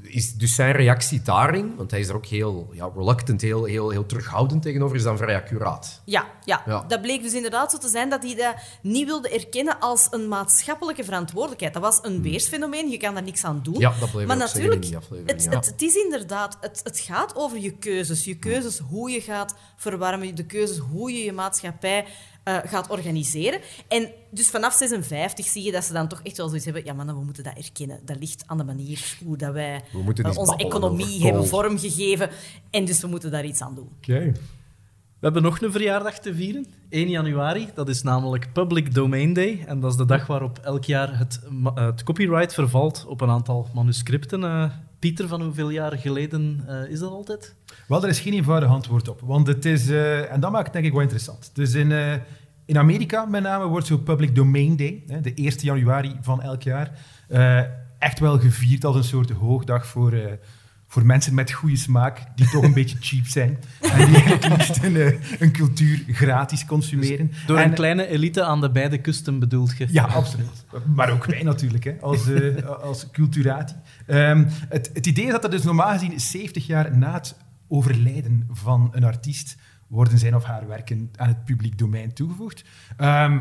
[0.03, 3.91] Is dus zijn reactie daarin, want hij is er ook heel ja, reluctant, heel, heel,
[3.91, 6.01] heel terughoudend tegenover, is dan vrij accuraat.
[6.05, 6.63] Ja, ja.
[6.67, 6.85] Ja.
[6.89, 10.29] dat bleek dus inderdaad zo te zijn dat hij dat niet wilde erkennen als een
[10.29, 11.73] maatschappelijke verantwoordelijkheid.
[11.75, 13.73] Dat was een weersfenomeen, je kan daar niks aan doen.
[13.75, 13.83] Hmm.
[13.83, 15.51] Ja, dat bleef maar natuurlijk, in die aflevering, het, ja.
[15.51, 18.25] het, het is inderdaad, het, het gaat over je keuzes.
[18.25, 22.05] Je keuzes hoe je gaat verwarmen, de keuzes hoe je je maatschappij
[22.43, 23.61] eh, gaat organiseren.
[23.89, 26.93] En dus vanaf 56 zie je dat ze dan toch echt wel zoiets hebben, ja
[26.93, 28.01] mannen, we moeten dat erkennen.
[28.05, 29.83] Dat ligt aan de manier hoe dat wij
[30.23, 32.31] eh, onze economie hebben vormgegeven.
[32.71, 33.89] En dus we moeten daar iets aan doen.
[33.97, 34.33] Oké.
[35.23, 36.67] We hebben nog een verjaardag te vieren.
[36.89, 39.65] 1 januari, dat is namelijk Public Domain Day.
[39.67, 43.29] En dat is de dag waarop elk jaar het, eh, het copyright vervalt op een
[43.29, 44.45] aantal manuscripten.
[44.45, 47.55] Eh, Pieter, van hoeveel jaar geleden eh, is dat altijd?
[47.89, 49.21] Wel, er is geen eenvoudig antwoord op.
[49.21, 51.51] Want het is, en dat maakt het denk ik wel interessant.
[51.55, 52.21] Dus in,
[52.65, 56.63] in Amerika met name wordt zo Public Domain Day, hè, de 1 januari van elk
[56.63, 56.99] jaar,
[57.99, 60.13] echt wel gevierd als een soort hoogdag voor,
[60.93, 63.59] voor mensen met goede smaak, die toch een beetje cheap zijn.
[63.81, 67.33] En die eigenlijk liefst een, eh, een cultuur gratis consumeren.
[67.47, 69.87] Door En- een kleine elite aan de beide kusten bedoelt je?
[69.91, 70.65] Ja, absoluut.
[70.95, 73.75] Maar ook wij natuurlijk, hè, als, eh, als culturati.
[74.07, 77.37] Ehm, het, het idee is dat er dus normaal gezien 70 jaar na het
[77.69, 79.57] overlijden van een artiest
[79.89, 82.65] worden zijn of haar werken aan het publiek domein toegevoegd.
[82.97, 83.39] Ehm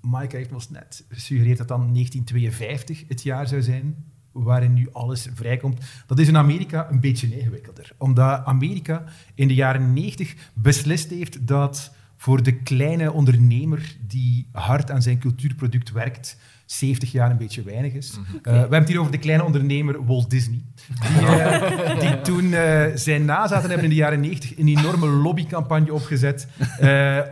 [0.00, 5.28] Maaike heeft ons net gesuggereerd dat dan 1952 het jaar zou zijn waarin nu alles
[5.34, 5.80] vrijkomt.
[6.06, 7.92] Dat is in Amerika een beetje ingewikkelder.
[7.98, 9.04] Omdat Amerika
[9.34, 15.18] in de jaren 90 beslist heeft dat voor de kleine ondernemer die hard aan zijn
[15.18, 18.10] cultuurproduct werkt, 70 jaar een beetje weinig is.
[18.10, 18.36] Mhm.
[18.36, 20.62] Eh, we hebben het hier over de kleine ondernemer Walt Disney.
[20.86, 25.92] Die, eh, die toen eh, zijn nazaten hebben in de jaren 90 een enorme lobbycampagne
[25.92, 26.48] opgezet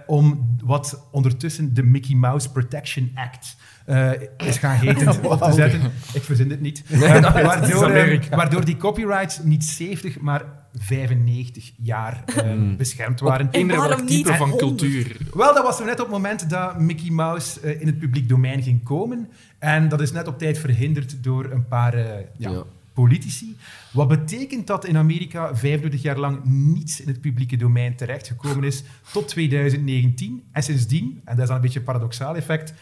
[0.06, 3.56] om wat ondertussen de Mickey Mouse Protection Act
[3.86, 4.10] eh,
[4.46, 5.80] is gaan heten op te zetten.
[6.14, 6.82] Ik verzin dit niet.
[6.90, 7.00] Eh,
[7.44, 10.42] waardoor, eh, waardoor die copyrights niet 70, maar
[10.78, 12.76] 95 jaar eh, Hmm.
[12.76, 13.46] beschermd waren.
[13.46, 14.68] En Eender welk waarom niet type van 100?
[14.80, 15.16] cultuur.
[15.34, 18.62] Wel, dat was zo net op het moment dat Mickey Mouse in het publiek domein
[18.62, 19.28] ging komen.
[19.58, 22.62] En dat is net op tijd verhinderd door een paar ja, Ja.
[22.94, 23.56] politici.
[23.92, 28.84] Wat betekent dat in Amerika 25 jaar lang niets in het publieke domein terechtgekomen is
[29.12, 30.42] tot 2019.
[30.52, 32.74] En sindsdien, en dat is dan een beetje een paradoxaal effect,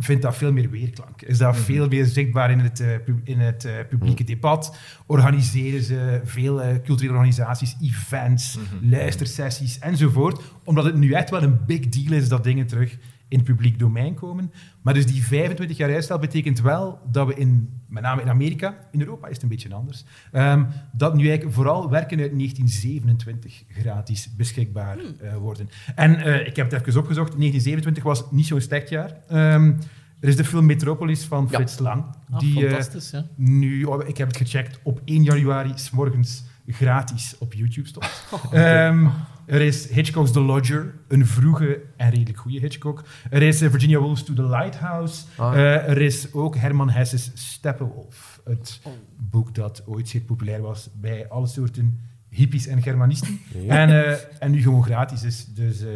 [0.00, 1.22] vindt dat veel meer weerklank.
[1.22, 2.88] Is dat veel meer zichtbaar in het, eh,
[3.24, 4.76] in het eh, publieke debat.
[5.06, 10.42] Organiseren ze veel eh, culturele organisaties, events, luistersessies enzovoort.
[10.64, 12.98] Omdat het nu echt wel een big deal is dat dingen terug
[13.30, 14.52] in het publiek domein komen.
[14.82, 18.78] Maar dus die 25 jaar uitstel betekent wel dat we in, met name in Amerika,
[18.90, 23.62] in Europa is het een beetje anders, ehm, dat nu eigenlijk vooral werken uit 1927
[23.68, 25.68] gratis beschikbaar eh, worden.
[25.94, 29.16] En eh, ik heb het even opgezocht, 1927 was niet zo'n slecht jaar.
[29.28, 29.72] Ehm,
[30.20, 31.56] er is de film Metropolis van Ja.
[31.56, 32.04] Frits Lang.
[32.30, 33.26] Ah, die, eh, fantastisch, ja.
[33.34, 38.06] nu, oh, ik heb het gecheckt, op 1 januari s morgens gratis op YouTube stond.
[38.52, 39.06] Ehm,
[39.50, 43.04] er is Hitchcock's The Lodger, een vroege en redelijk goede Hitchcock.
[43.30, 45.24] Er is eh, Virginia Woolf's To the Lighthouse.
[45.36, 45.54] Ah.
[45.54, 48.80] Eh, er is ook Herman Hesse's Steppenwolf, het
[49.16, 53.40] boek dat ooit zeer populair was bij alle soorten hippies en Germanisten.
[53.68, 55.88] En, eh, en nu gewoon gratis is, dus eh,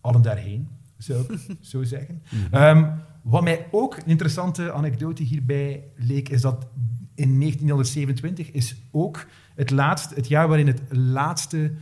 [0.00, 0.68] allen daarheen,
[0.98, 2.22] zou ik zo zeggen.
[2.50, 2.90] Ehm,
[3.22, 6.66] wat mij ook een interessante anekdote hierbij leek, is dat
[7.14, 11.72] in 1927 is ook het, laatste, het jaar waarin het laatste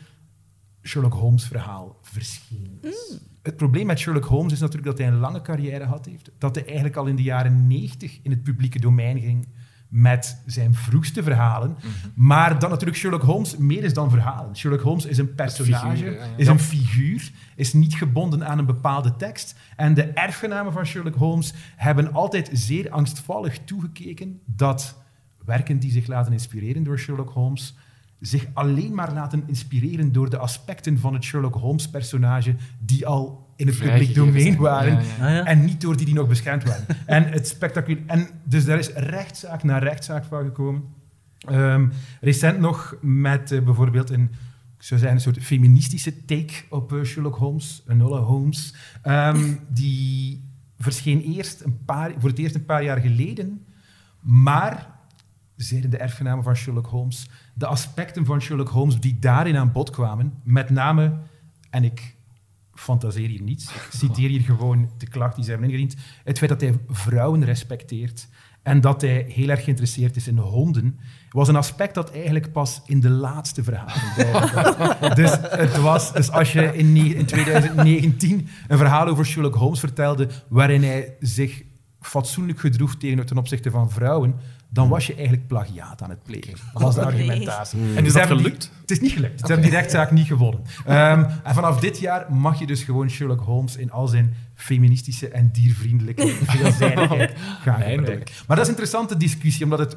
[0.87, 3.18] Sherlock Holmes-verhaal verschenen is.
[3.43, 6.30] Het probleem met Sherlock Holmes is natuurlijk dat hij een lange carrière had heeft.
[6.39, 9.49] Dat hij eigenlijk al in de jaren 90 in het publieke domein ging
[9.89, 11.76] met zijn vroegste verhalen.
[12.14, 14.57] Maar dat natuurlijk Sherlock Holmes meer is dan verhalen.
[14.57, 16.37] Sherlock Holmes is een personage, figuur, ja, ja.
[16.37, 19.57] is een figuur, is niet gebonden aan een bepaalde tekst.
[19.76, 24.97] En de erfgenamen van Sherlock Holmes hebben altijd zeer angstvallig toegekeken dat
[25.45, 27.74] werken die zich laten inspireren door Sherlock Holmes
[28.21, 33.67] zich alleen maar laten inspireren door de aspecten van het Sherlock Holmes-personage die al in
[33.67, 35.27] het publiek domein waren Ja, ja.
[35.27, 35.45] Ah, ja.
[35.45, 36.85] en niet door die die nog beschermd waren.
[37.07, 38.07] en het spectaculair...
[38.07, 40.83] En dus daar is rechtszaak na rechtszaak van gekomen.
[41.39, 41.89] Ehm,
[42.21, 44.31] recent nog met eh, bijvoorbeeld een,
[44.77, 48.75] ik zou zeggen, een soort feministische take op eh, Sherlock Holmes, Enola Holmes.
[49.03, 50.45] Ehm, die
[50.79, 53.64] verscheen eerst een paar, voor het eerst een paar jaar geleden,
[54.21, 54.95] maar
[55.57, 59.91] zeiden de erfgenamen van Sherlock Holmes, de aspecten van Sherlock Holmes die daarin aan bod
[59.91, 61.19] kwamen, met name,
[61.71, 62.17] en ik
[62.73, 66.51] fantaseer hier niets, ik citeer hier gewoon de klacht die ze hebben ingediend, het feit
[66.51, 68.29] dat hij vrouwen respecteert
[68.63, 70.99] en dat hij heel erg geïnteresseerd is in honden,
[71.31, 76.53] was een aspect dat eigenlijk pas in de laatste verhalen Dus, het was, dus als
[76.53, 81.63] je in, in 2019 een verhaal over Sherlock Holmes vertelde waarin hij zich
[82.07, 84.35] fatsoenlijk gedroeg tegen, ten opzichte van vrouwen,
[84.69, 86.55] dan was je eigenlijk plagiaat aan het plegen.
[86.73, 87.79] Dat was de argumentatie.
[87.95, 88.71] En is ze dat die- gelukt?
[88.81, 89.41] het is niet gelukt.
[89.41, 90.61] Ze hebben die rechtszaak niet gewonnen.
[90.87, 95.29] Ehm, en vanaf dit jaar mag je dus gewoon Sherlock Holmes in al zijn feministische
[95.29, 97.33] en diervriendelijke veelzijdigheid
[97.63, 98.35] gaan gebruiken.
[98.47, 99.97] Maar dat is een interessante discussie, omdat het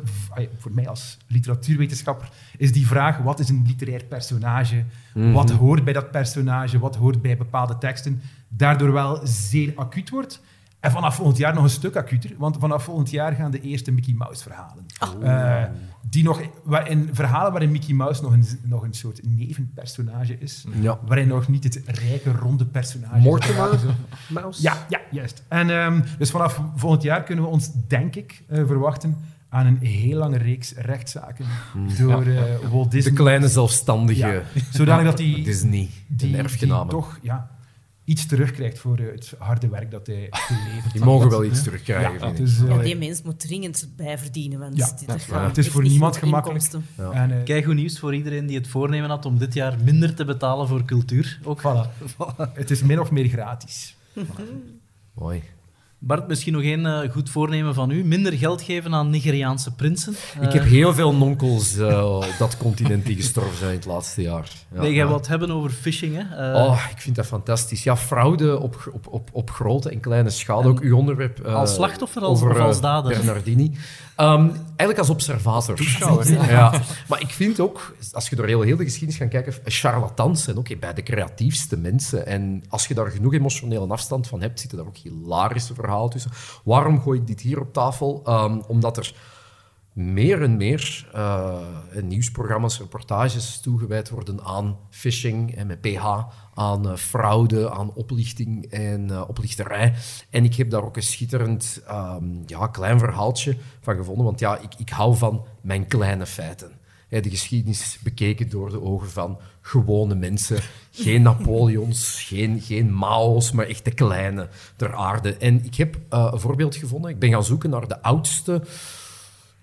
[0.59, 4.83] voor mij als literatuurwetenschapper is die vraag: wat is een literair personage?
[5.13, 6.79] Wat hoort bij dat personage?
[6.79, 8.21] Wat hoort bij bepaalde teksten?
[8.47, 10.41] Daardoor wel zeer acuut wordt.
[10.79, 13.91] En vanaf volgend jaar nog een stuk acuter, want vanaf volgend jaar gaan de eerste
[13.91, 14.85] Mickey Mouse verhalen.
[15.23, 15.63] Eh,
[16.09, 20.65] die nog, waarin, verhalen waarin Mickey Mouse nog een, nog een soort nevenpersonage is.
[20.81, 20.99] Ja.
[21.05, 23.79] Waarin nog niet het rijke, ronde personage Mortimer is.
[24.29, 24.61] Mouse?
[24.67, 25.43] Ja, ja, juist.
[25.47, 29.17] En ehm, dus vanaf volgend jaar kunnen we ons, denk ik, eh, verwachten
[29.49, 31.45] aan een heel lange reeks rechtszaken
[31.97, 33.13] door eh, Walt De Disney.
[33.13, 36.87] kleine zelfstandige Ja, zodanig dat die, Disney, die, de erfgenamen.
[36.89, 37.49] die toch ja,
[38.09, 41.63] iets terugkrijgt voor eh, het harde werk dat hij geleverd Die mogen wel iets Ja.
[41.63, 42.69] terugkrijgen, Ja, vind dus, ik.
[42.69, 45.45] eh, Ja, die mens moet dringend bijverdienen, want Ja, dit is waar.
[45.47, 46.63] Het is voor niemand gemakkelijk.
[46.97, 47.11] Ja.
[47.11, 50.13] En, eh, Kijk, goed nieuws voor iedereen die het voornemen had om dit jaar minder
[50.13, 51.39] te betalen voor cultuur.
[51.43, 51.59] Ook.
[51.61, 52.07] voilà.
[52.53, 53.95] Het is min of meer gratis.
[55.13, 55.43] Mooi.
[56.01, 58.03] Bart, misschien nog één eh, goed voornemen van u.
[58.03, 60.13] Minder geld geven aan Nigeriaanse prinsen.
[60.41, 63.85] Ik Eh, heb heel veel nonkels eh, op dat continent die gestorven zijn in het
[63.85, 64.49] laatste jaar.
[64.73, 65.09] Ja, nee, jij ja.
[65.11, 66.51] wat hebben over phishing, hè?
[66.51, 67.83] Eh, Oh, ik vind dat fantastisch.
[67.83, 70.63] Ja, fraude op, op, op, op grote en kleine schaal.
[70.63, 71.39] Ook uw onderwerp.
[71.39, 73.11] eh, Als slachtoffer als- over, of als eh, dader?
[73.17, 73.77] Bernardini.
[74.15, 75.79] Ehm, eigenlijk als observator.
[76.47, 76.81] Ja.
[77.07, 80.57] Maar ik vind ook, als je door heel, heel de geschiedenis gaat kijken, charlatans zijn
[80.57, 82.25] ook bij de creatiefste mensen.
[82.25, 85.87] En als je daar genoeg emotionele afstand van hebt, zitten daar ook hilarische verhalen
[86.63, 88.21] Waarom gooi ik dit hier op tafel?
[88.25, 89.13] Ehm, omdat er
[89.99, 91.59] meer en meer eh,
[92.01, 96.05] nieuwsprogramma's, reportages toegewijd worden aan phishing en met PH,
[96.53, 99.93] aan eh, fraude, aan oplichting en eh, oplichterij.
[100.29, 104.57] En ik heb daar ook een schitterend ehm, ja, klein verhaaltje van gevonden, want ja,
[104.57, 106.78] ik, ik hou van mijn kleine feiten.
[107.09, 110.59] De geschiedenis bekeken door de ogen van gewone mensen.
[110.91, 115.35] Geen Napoleons, geen, geen Mao's, maar echt de kleine ter aarde.
[115.37, 117.11] En ik heb eh, een voorbeeld gevonden.
[117.11, 118.61] Ik ben gaan zoeken naar de oudste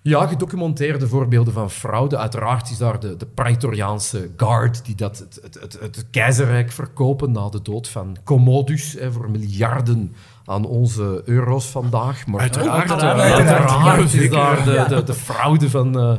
[0.02, 2.16] ja, gedocumenteerde voorbeelden van fraude.
[2.16, 7.32] Uiteraard is daar de, de Praetoriaanse Guard, die dat, het, het, het, het keizerrijk verkopen
[7.32, 12.26] na de dood van Commodus hè, voor miljarden aan onze euro's vandaag.
[12.26, 13.70] Maar Uiteraard, uiteraard, uiteraard.
[13.70, 16.16] uiteraard is daar de, de, de fraude van, eh,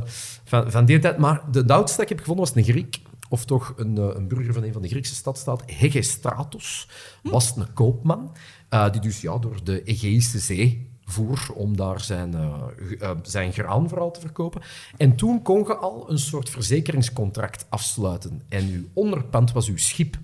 [0.48, 1.18] van, van die tijd.
[1.18, 3.02] Maar de, de oudste dat ik heb gevonden was een Griek.
[3.30, 6.89] of toch een, eh, een burger van een van de Griekse stadstaat, Hegestratos,
[7.24, 8.36] was een koopman,
[8.70, 13.89] eh, die dus ja, door de Egeïsche Zee voer om daar zijn, eh, zijn graan
[13.89, 14.62] vooral te verkopen.
[14.98, 18.41] En toen kon je al een soort verzekeringscontract afsluiten.
[18.50, 20.18] En uw onderpand was uw schip.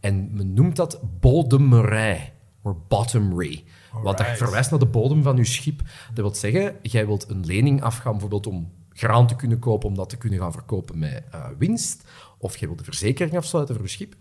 [0.00, 3.64] En men noemt dat bodemerij, of bottomry.
[4.02, 5.82] Want dat verwijst naar de bodem van uw schip.
[6.14, 9.94] Dat wil zeggen, jij wilt een lening afgaan, bijvoorbeeld om graan te kunnen kopen, om
[9.94, 12.04] dat te kunnen gaan verkopen met eh, winst.
[12.38, 14.14] Of jij wilt de verzekering afsluiten voor uw schip.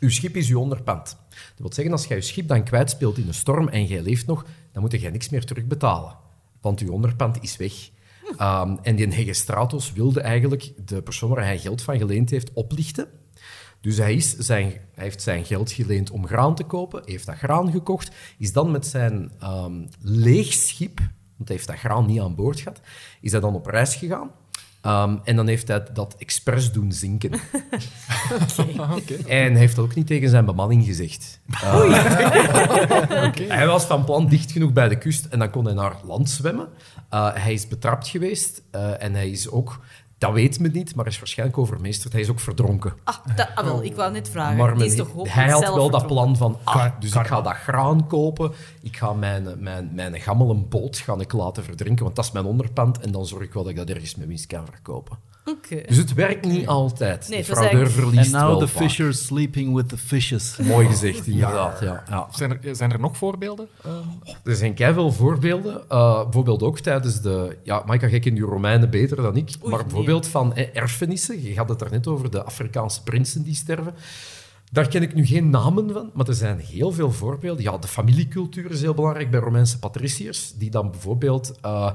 [0.00, 1.16] Uw schip is uw onderpand.
[1.30, 4.26] Dat wil zeggen, als jij je schip dan kwijtspeelt in een storm en jij leeft
[4.26, 6.16] nog, dan moet jij niks meer terugbetalen.
[6.60, 7.90] Want uw onderpand is weg.
[8.36, 13.08] Ehm, en die Hegestratos wilde eigenlijk de persoon waar hij geld van geleend heeft oplichten.
[13.80, 17.36] Dus hij, is zijn, hij heeft zijn geld geleend om graan te kopen, heeft dat
[17.36, 21.00] graan gekocht, is dan met zijn ehm, leeg schip,
[21.38, 22.80] want hij heeft dat graan niet aan boord gehad,
[23.20, 24.30] is hij dan op reis gegaan.
[24.80, 27.30] Ehm, en dan heeft hij dat expres doen zinken.
[29.26, 31.40] En hij heeft dat ook niet tegen zijn bemanning gezegd.
[31.62, 35.96] Eh, Hij was van plan dicht genoeg bij de kust en dan kon hij naar
[36.04, 36.68] land zwemmen.
[37.10, 39.80] Eh, hij is betrapt geweest eh, en hij is ook,
[40.18, 42.12] dat weet men niet, maar is waarschijnlijk overmeesterd.
[42.12, 42.94] Hij is ook verdronken.
[43.04, 44.56] Ah, dat, ah, wel, ik wou net vragen.
[44.56, 47.26] Maar Die men- is toch hopelijk hij had wel dat plan van, ah, dus ik
[47.26, 48.52] ga dat graan kopen,
[48.82, 52.44] ik ga mijn, mijn, mijn gammele boot gaan ik laten verdrinken, want dat is mijn
[52.44, 55.18] onderpand en dan zorg ik wel dat ik dat ergens met winst kan verkopen.
[55.86, 57.28] Dus het werkt niet altijd.
[57.28, 58.82] Nee, de fraudeur eigenlijk- verliest And now wel the vaak.
[58.82, 60.56] fisher sleeping with the fishes.
[60.56, 61.80] Mooi gezegd, inderdaad.
[61.80, 62.02] Ja.
[62.08, 62.28] Ja.
[62.32, 63.68] Zijn er, zijn er nog voorbeelden?
[63.84, 63.90] Eh,
[64.44, 65.82] Er zijn veel voorbeelden.
[65.88, 67.56] Eh, bijvoorbeeld ook tijdens de...
[67.62, 69.48] Ja, Maaika, jij kent die Romeinen beter dan ik.
[69.48, 69.82] Oei, maar nee.
[69.82, 71.42] bijvoorbeeld van eh, erfenissen.
[71.42, 73.94] Je had het daarnet over de Afrikaanse prinsen die sterven.
[74.72, 77.62] Daar ken ik nu geen namen van, maar er zijn heel veel voorbeelden.
[77.64, 81.52] Ja, de familiecultuur is heel belangrijk bij Romeinse patriciërs, die dan bijvoorbeeld...
[81.62, 81.90] eh,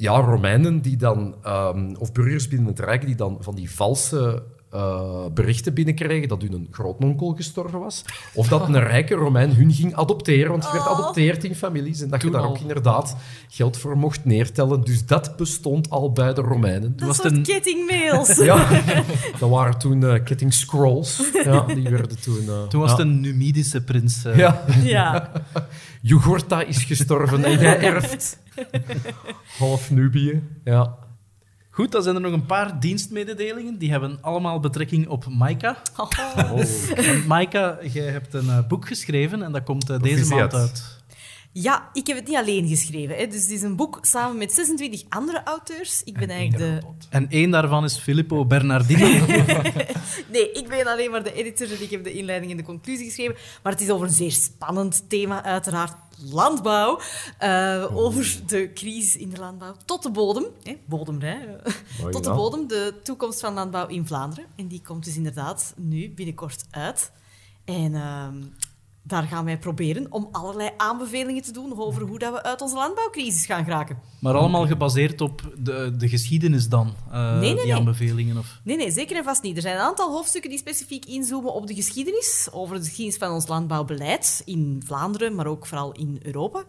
[0.00, 4.42] ja, Romeinen die dan, ehm, of burgers binnen het Rijk die dan van die valse
[4.70, 8.04] eh, berichten binnenkregen dat hun grootnonkel gestorven was.
[8.34, 10.92] Of dat een rijke Romein hun ging adopteren, want je werd Oh.
[10.98, 12.50] adopteerd in families en dat je Toen daar al.
[12.54, 13.16] ook inderdaad
[13.48, 14.80] geld voor mocht neertellen.
[14.84, 16.96] Dus dat bestond al bij de Romeinen.
[16.96, 18.36] Dat was soort een- kettingmails.
[18.36, 18.68] Ja,
[19.38, 21.30] dat waren toen eh ketting scrolls.
[21.44, 22.44] Ja, die werden toen...
[22.48, 22.96] eh, Toen was ja.
[22.96, 24.24] het een Numidische prins.
[24.24, 24.36] eh.
[24.36, 25.30] Ja, ja.
[26.02, 28.38] Jugurtha is gestorven en jij erft.
[29.58, 30.96] Half Nubië, ja.
[31.80, 33.78] Goed, dan zijn er nog een paar dienstmededelingen.
[33.78, 35.82] Die hebben allemaal betrekking op Maika.
[36.54, 40.98] Want Maika, jij hebt een eh, boek geschreven en dat komt eh, deze maand uit.
[41.52, 43.16] Ja, ik heb het niet alleen geschreven.
[43.16, 43.26] Hè.
[43.26, 46.02] Dus het is een boek samen met 26 andere auteurs.
[46.04, 46.86] Ik ben eigenlijk de...
[47.08, 49.20] En één daarvan is Filippo Bernardini.
[50.32, 53.06] Nee, ik ben alleen maar de editor en ik heb de inleiding en de conclusie
[53.06, 53.34] geschreven.
[53.62, 55.92] Maar het is over een zeer spannend thema, uiteraard.
[56.30, 57.00] Landbouw.
[57.38, 59.74] Eh, Over de crisis in de landbouw.
[59.84, 60.44] Tot de bodem.
[60.62, 60.76] Hè,
[61.20, 61.72] eh.
[62.00, 62.66] Mooi Tot de bodem.
[62.68, 64.44] De toekomst van landbouw in Vlaanderen.
[64.56, 67.12] En die komt dus inderdaad nu binnenkort uit.
[67.64, 68.42] En ehm,
[69.02, 72.74] daar gaan wij proberen om allerlei aanbevelingen te doen over hoe dat we uit onze
[72.74, 73.98] landbouwcrisis gaan geraken.
[74.20, 78.38] maar allemaal gebaseerd op de, de geschiedenis dan, eh, Nee, nee, die aanbevelingen.
[78.38, 78.60] Of...
[78.64, 79.56] Nee, nee, zeker en vast niet.
[79.56, 83.30] Er zijn een aantal hoofdstukken die specifiek inzoomen op de geschiedenis, over de geschiedenis van
[83.30, 86.64] ons landbouwbeleid in Vlaanderen, maar ook vooral in Europa.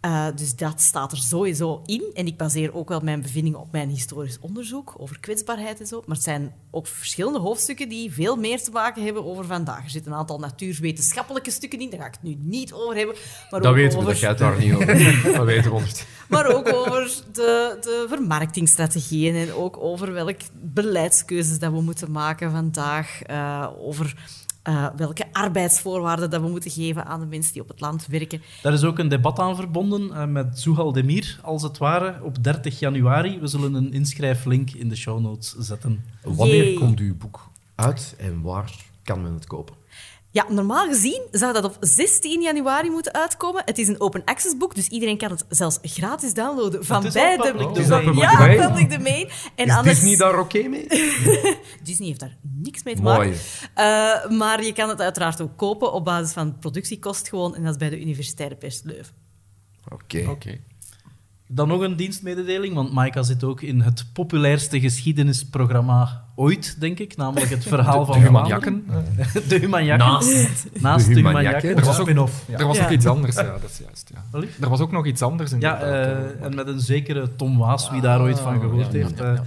[0.00, 2.10] Eh, dus dat staat er sowieso in.
[2.14, 6.02] En ik baseer ook wel mijn bevindingen op mijn historisch onderzoek over kwetsbaarheid en zo.
[6.06, 9.84] Maar het zijn ook verschillende hoofdstukken die veel meer te maken hebben over vandaag.
[9.84, 13.14] Er zitten een aantal natuurwetenschappelijke stukken in, daar ga ik het nu niet over hebben.
[13.50, 14.86] Maar Dat weten we, over dat daar niet over
[15.36, 15.82] Dat weten we
[16.28, 22.50] maar ook over de, de vermarktingsstrategieën en ook over welke beleidskeuzes dat we moeten maken
[22.50, 23.22] vandaag.
[23.22, 24.14] eh, over
[24.62, 28.42] eh, welke arbeidsvoorwaarden dat we moeten geven aan de mensen die op het land werken.
[28.62, 32.44] Daar is ook een debat aan verbonden eh, met Zuhal Demir, als het ware, op
[32.44, 33.40] 30 januari.
[33.40, 36.04] We zullen een inschrijflink in de show notes zetten.
[36.22, 39.79] Wanneer komt uw boek uit en waar kan men het kopen?
[40.32, 43.62] Ja, normaal gezien zou dat op 16 januari moeten uitkomen.
[43.64, 47.12] Het is een open access boek, dus iedereen kan het zelfs gratis downloaden van al
[47.12, 47.42] beide.
[47.42, 47.80] public domain.
[47.80, 48.68] Is dat public ja, domain?
[48.68, 49.28] public domain.
[49.54, 50.00] En Is anders...
[50.00, 50.86] Disney daar oké mee?
[51.82, 53.16] Disney heeft daar niks mee te Mooi.
[53.28, 54.30] maken.
[54.30, 57.54] Eh, maar je kan het uiteraard ook kopen op basis van productiekost gewoon.
[57.54, 59.14] En dat is bij de Universitaire Pers Leuven.
[59.88, 60.26] Oké.
[60.28, 60.60] Oké.
[61.46, 67.16] Dan nog een dienstmededeling, want Maika zit ook in het populairste geschiedenisprogramma ooit, denk ik.
[67.16, 68.24] Namelijk het verhaal van De.
[68.24, 68.84] Humaniakken.
[69.48, 69.66] De.
[69.96, 70.66] Naast.
[70.80, 71.14] Naast de.
[71.14, 71.76] Humaniakken.
[71.76, 72.14] Er was ook, er
[72.66, 72.84] was Ja.
[72.84, 74.10] ook iets anders, ja, dat is juist.
[74.14, 74.40] Ja.
[74.60, 77.90] Er was ook nog iets anders in Ja, eh, en met een zekere Tom Waas,
[77.90, 79.18] wie daar ooit van gehoord ja, ja, heeft.
[79.18, 79.40] ja, ja, eh,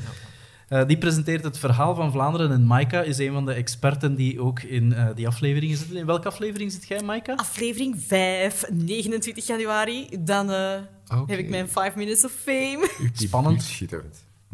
[0.81, 4.39] eh, die presenteert het verhaal van Vlaanderen en Maika is een van de experten die
[4.41, 5.97] ook in eh, die afleveringen zitten.
[5.97, 7.33] In welke aflevering zit jij, Maika?
[7.35, 10.07] Aflevering 5, 29 januari.
[10.19, 10.71] Dan eh,
[11.19, 11.31] Oké.
[11.31, 12.89] heb ik mijn 5 Minutes of Fame.
[13.13, 13.81] Spannend.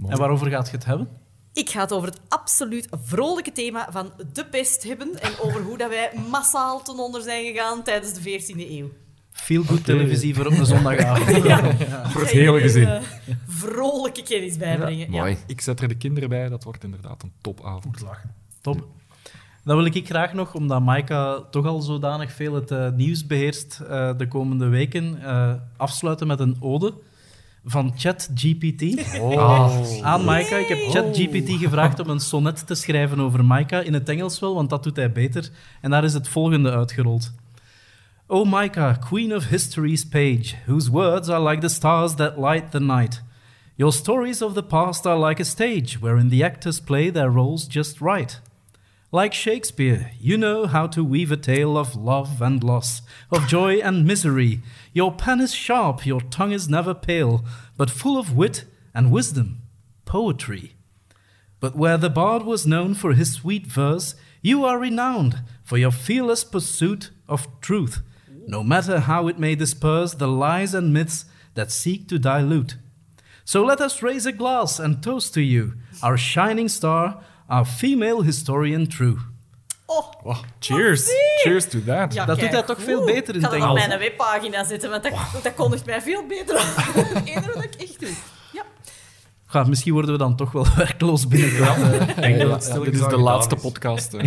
[0.08, 1.08] En waarover gaat je het hebben?
[1.54, 5.78] Ik ga het over het absoluut vrolijke thema van de pest hebben en over hoe
[5.78, 8.90] dat wij massaal ten onder zijn gegaan tijdens de 14e eeuw.
[9.32, 11.30] Feel good televisie voor op een zondagavond.
[12.12, 12.88] Voor het hele gezin.
[12.88, 13.02] Eh,
[13.48, 15.12] vrolijke kennis bijbrengen.
[15.12, 15.20] Ja.
[15.20, 15.38] Mooi.
[15.48, 17.86] Ik zet er de kinderen bij, dat wordt inderdaad een topavond.
[17.86, 18.36] Moet lachen.
[18.62, 18.88] Top.
[19.64, 23.80] Dan wil ik graag nog, omdat Maika toch al zodanig veel het eh, nieuws beheerst
[23.80, 26.94] eh, de komende weken, eh, afsluiten met een ode
[27.66, 29.10] van ChatGPT.
[30.02, 30.58] Aan Maika.
[30.58, 34.54] Ik heb ChatGPT gevraagd om een sonnet te schrijven over Maika, in het Engels wel,
[34.54, 35.50] want dat doet hij beter.
[35.82, 37.32] En daar is het volgende uitgerold.
[38.28, 42.80] O Maika, queen of history's page, whose words are like the stars that light the
[42.80, 43.24] night.
[43.76, 47.68] Your stories of the past are like a stage wherein the actors play their roles
[47.68, 48.42] just right.
[49.12, 53.02] Like Shakespeare, you know how to weave a tale of love and loss,
[53.32, 54.62] of joy and misery.
[54.94, 57.44] Your pen is sharp, your tongue is never pale,
[57.76, 59.64] but full of wit and wisdom,
[60.06, 60.76] poetry.
[61.60, 65.92] But where the bard was known for his sweet verse, you are renowned for your
[65.92, 68.04] fearless pursuit of truth,
[68.46, 72.78] no matter how it may disperse the lies and myths that seek to dilute.
[73.44, 78.24] So let us raise a glass and toast to you, our shining star, our female
[78.24, 79.16] historian true.
[79.86, 81.06] Oh, Wow, cheers.
[81.06, 81.16] zie.
[81.42, 82.14] Cheers to that.
[82.14, 84.00] ja, Dat doet hij toch veel beter in Ik het ga dat op Engels, mijn
[84.00, 86.58] webpagina zetten, want dat, dat kondigt mij veel beter
[87.16, 87.24] aan.
[87.26, 88.10] Eerder dan ik echt doe.
[88.54, 88.64] Ja.
[89.52, 91.78] Ja, misschien worden we dan toch wel werkloos binnenkort.
[91.78, 94.14] Ik Ja, stilletjes dit is de laatste podcast.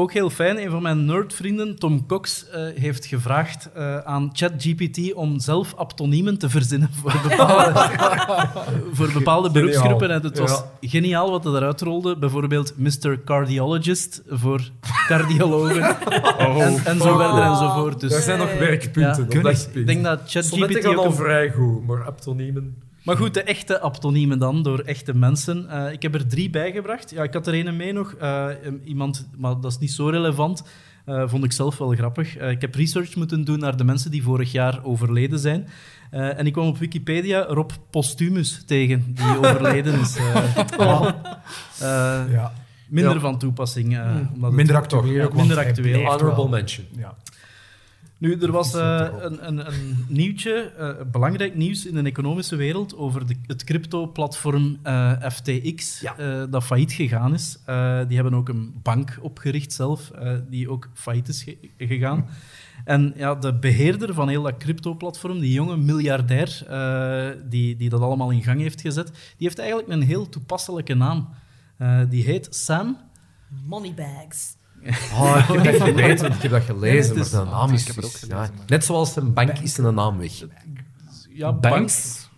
[0.00, 5.12] Ook heel fijn, een van mijn nerdvrienden, Tom Cox, eh, heeft gevraagd eh, aan ChatGPT
[5.14, 7.90] om zelf aptoniemen te verzinnen voor bepaalde,
[8.96, 10.10] voor bepaalde beroepsgroepen.
[10.10, 10.88] En het was Ja.
[10.88, 12.16] geniaal wat hij eruit rolde.
[12.18, 13.20] Bijvoorbeeld Mr.
[13.24, 14.60] Cardiologist voor
[15.06, 15.82] cardiologen.
[16.38, 18.00] En, en zo verder enzovoort.
[18.00, 19.26] Dus Er zijn nog werkpunten.
[19.42, 19.50] Ja.
[19.72, 22.76] ik denk dat ChatGPT ook al een vrij goed, maar aptoniemen...
[23.04, 25.68] Maar goed, de echte aptoniemen dan, door echte mensen.
[25.68, 27.10] Eh, ik heb er drie bijgebracht.
[27.10, 28.12] Ja, ik had er een mee nog.
[28.14, 28.46] Eh,
[28.84, 30.62] iemand, maar dat is niet zo relevant.
[31.04, 32.36] Eh, vond ik zelf wel grappig.
[32.36, 35.68] Eh, ik heb research moeten doen naar de mensen die vorig jaar overleden zijn.
[36.10, 40.16] Eh, en ik kwam op Wikipedia Rob Postumus tegen, die overleden is.
[40.78, 42.52] Ja.
[42.88, 43.20] minder Ja.
[43.20, 43.96] van toepassing.
[43.96, 44.02] eh,
[44.34, 45.24] omdat het- Minder actueel.
[45.24, 46.04] Ook, minder actueel.
[46.04, 46.86] Honorable mention.
[46.96, 47.14] Ja.
[48.20, 52.96] Nu, er was eh, een, een, een nieuwtje, eh, belangrijk nieuws in de economische wereld
[52.96, 56.16] over de, het crypto-platform eh, FTX, Ja.
[56.16, 57.58] eh, dat failliet gegaan is.
[57.66, 62.26] Eh, die hebben ook een bank opgericht zelf, eh, die ook failliet is ge- gegaan.
[62.84, 68.00] En ja, de beheerder van heel dat crypto-platform, die jonge miljardair eh, die, die dat
[68.00, 71.28] allemaal in gang heeft gezet, die heeft eigenlijk een heel toepasselijke naam.
[71.76, 72.96] Eh, die heet Sam
[73.66, 74.56] Moneybags.
[75.12, 77.72] Oh, ik heb dat gelezen, ik heb dat gelezen, Ja, het is- maar de naam
[77.72, 77.80] is...
[77.80, 80.32] ik heb het ook ja, gelezen, maar- net zoals een bank is een naam weg.
[81.28, 82.28] ja, Banks,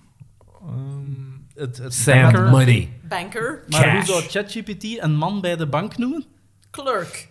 [1.54, 2.48] Het, het Sam banker.
[2.50, 2.90] Money.
[3.08, 3.64] Banker.
[3.68, 6.24] Maar hoe zou ChatGPT een man bij de bank noemen?
[6.70, 7.28] Clerk.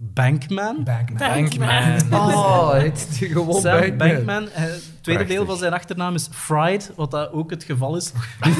[0.00, 0.84] Bankman.
[0.84, 1.18] Bankman.
[1.18, 2.32] Bankman.
[2.34, 3.96] Oh, het is gewoon Sam Bankman.
[3.98, 4.48] Bankman.
[4.48, 5.26] eh, Het tweede Prachtig.
[5.28, 8.12] deel van zijn achternaam is Fried, wat dat ook het geval is.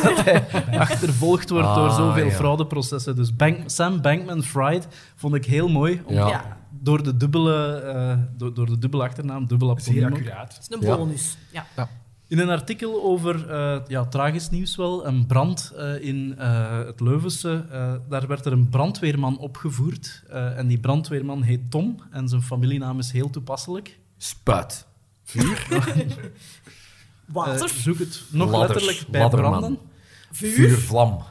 [0.02, 0.44] dat hij
[0.78, 2.30] achtervolgd wordt door Ah, zoveel ja.
[2.30, 3.16] fraudeprocessen.
[3.16, 6.02] Dus Bank, Sam Bankman Fried vond ik heel mooi.
[6.04, 6.56] om- Ja.
[6.70, 10.50] Door, de dubbele, eh, door, door de dubbele achternaam, dubbel Zeer accuraat.
[10.54, 10.96] Dat is een Ja.
[10.96, 11.36] bonus.
[11.50, 11.66] Ja.
[12.28, 17.00] In een artikel over eh, ja, tragisch nieuws wel, een brand eh, in eh, het
[17.00, 17.64] Leuvense.
[17.70, 20.22] eh, daar werd er een brandweerman opgevoerd.
[20.28, 23.98] eh, en die brandweerman heet Tom en zijn familienaam is heel toepasselijk.
[24.18, 24.86] Spuit.
[27.26, 27.62] Water.
[27.64, 28.72] Eh, zoek het nog Ladders.
[28.84, 29.50] letterlijk bij Ladderman.
[29.58, 29.78] branden.
[30.32, 31.22] Vuur, vlam.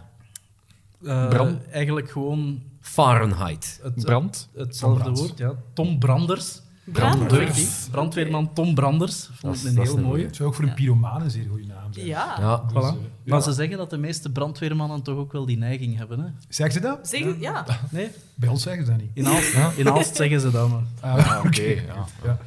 [1.04, 1.68] Eh, Brand.
[1.68, 3.80] Eigenlijk gewoon Fahrenheit.
[3.84, 4.50] het, Brand.
[4.56, 5.38] hetzelfde woord.
[5.38, 5.54] Ja.
[5.74, 6.62] Tom Branders.
[6.92, 7.88] Branders.
[7.92, 9.30] Brandweerman Tom Branders.
[9.34, 10.26] Vond Dat ik is- een heel mooie.
[10.26, 12.06] Het zou ook voor een pyromaan een zeer goede naam zijn.
[12.06, 12.36] Ja.
[12.40, 12.58] Ja.
[12.58, 12.76] Dus, Voilà.
[12.86, 12.92] eh,
[13.26, 13.42] Maar ja.
[13.42, 16.20] ze zeggen dat de meeste brandweermannen toch ook wel die neiging hebben.
[16.20, 16.26] Hè?
[16.50, 17.08] Zeggen ze dat?
[17.08, 17.66] Zeg, ja.
[17.92, 18.10] Nee?
[18.36, 19.10] Bij ons zeggen ze dat niet.
[19.14, 20.82] In Aalst, in Aalst zeggen ze dat, maar...
[21.00, 22.06] Ah, Oké, ja.
[22.24, 22.38] Ja.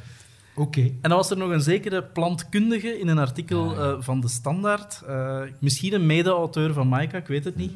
[0.55, 0.81] Oké.
[0.81, 5.01] En dan was er nog een zekere plantkundige in een artikel eh, van De Standaard.
[5.07, 7.73] eh, misschien een mede-auteur van Maika, ik weet het niet.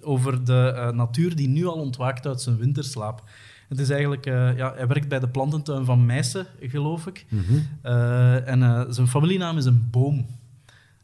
[0.00, 3.22] over de eh, natuur die nu al ontwaakt uit zijn winterslaap.
[3.68, 7.26] Het is eigenlijk, eh, ja, hij werkt bij de plantentuin van Meissen, geloof ik.
[7.82, 10.26] Eh, en eh, zijn familienaam is een boom.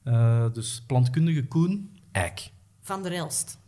[0.03, 1.91] Eh, dus plantkundige Koen.
[2.13, 2.51] Eik.
[2.81, 3.59] Van der Elst.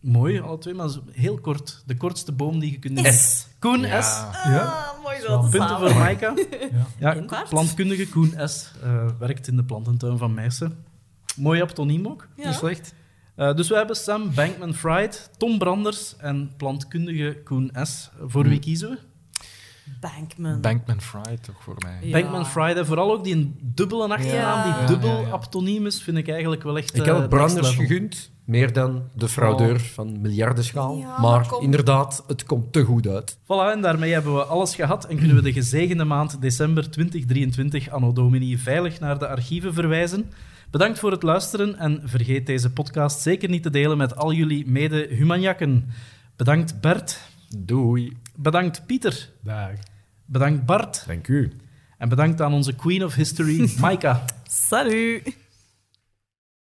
[0.00, 1.82] Mooi, alle twee, maar zo heel kort.
[1.86, 3.12] De kortste boom die je kunt nemen.
[3.12, 3.46] S.
[3.58, 3.84] Koen S.
[3.84, 4.62] Ja.
[4.64, 5.42] Ah, mooi zo.
[5.42, 6.34] te Punten voor Maika.
[6.98, 7.16] Ja.
[7.16, 8.70] Ja, plantkundige Koen S.
[8.82, 10.76] eh, werkt in de plantentuin van Meissen.
[11.36, 12.46] Mooi aptoniem ook, Ja.
[12.48, 12.94] niet slecht.
[13.34, 18.10] Eh, dus we hebben Sam Bankman-Fried, Tom Branders en plantkundige Koen S.
[18.26, 18.98] Voor wie kiezen we?
[20.00, 20.60] Bankman.
[20.60, 21.98] Bankman Fried toch voor mij.
[22.02, 22.20] Ja.
[22.20, 24.78] Bankman-Fried, en vooral ook die een dubbele achternaam, Ja.
[24.78, 25.28] die dubbel ja, ja.
[25.32, 27.86] aptoniem is, vind ik eigenlijk wel echt Ik eh, heb het next branders level.
[27.86, 28.30] gegund.
[28.44, 30.96] meer dan de fraudeur van miljardenschaal.
[30.96, 31.62] Ja, maar kom.
[31.62, 33.36] inderdaad, het komt te goed uit.
[33.42, 37.90] Voilà, en daarmee hebben we alles gehad en kunnen we de gezegende maand december 2023
[37.90, 40.30] anno domini veilig naar de archieven verwijzen.
[40.72, 44.66] Bedankt voor het luisteren en vergeet deze podcast zeker niet te delen met al jullie
[44.66, 45.88] mede-humanjakken.
[46.36, 47.20] Bedankt Bert,
[47.58, 48.16] Doei.
[48.36, 49.72] bedankt Pieter, Dag.
[50.24, 51.52] bedankt Bart Dank u.
[51.98, 54.24] en bedankt aan onze Queen of History, Maika.
[54.44, 55.36] Salut!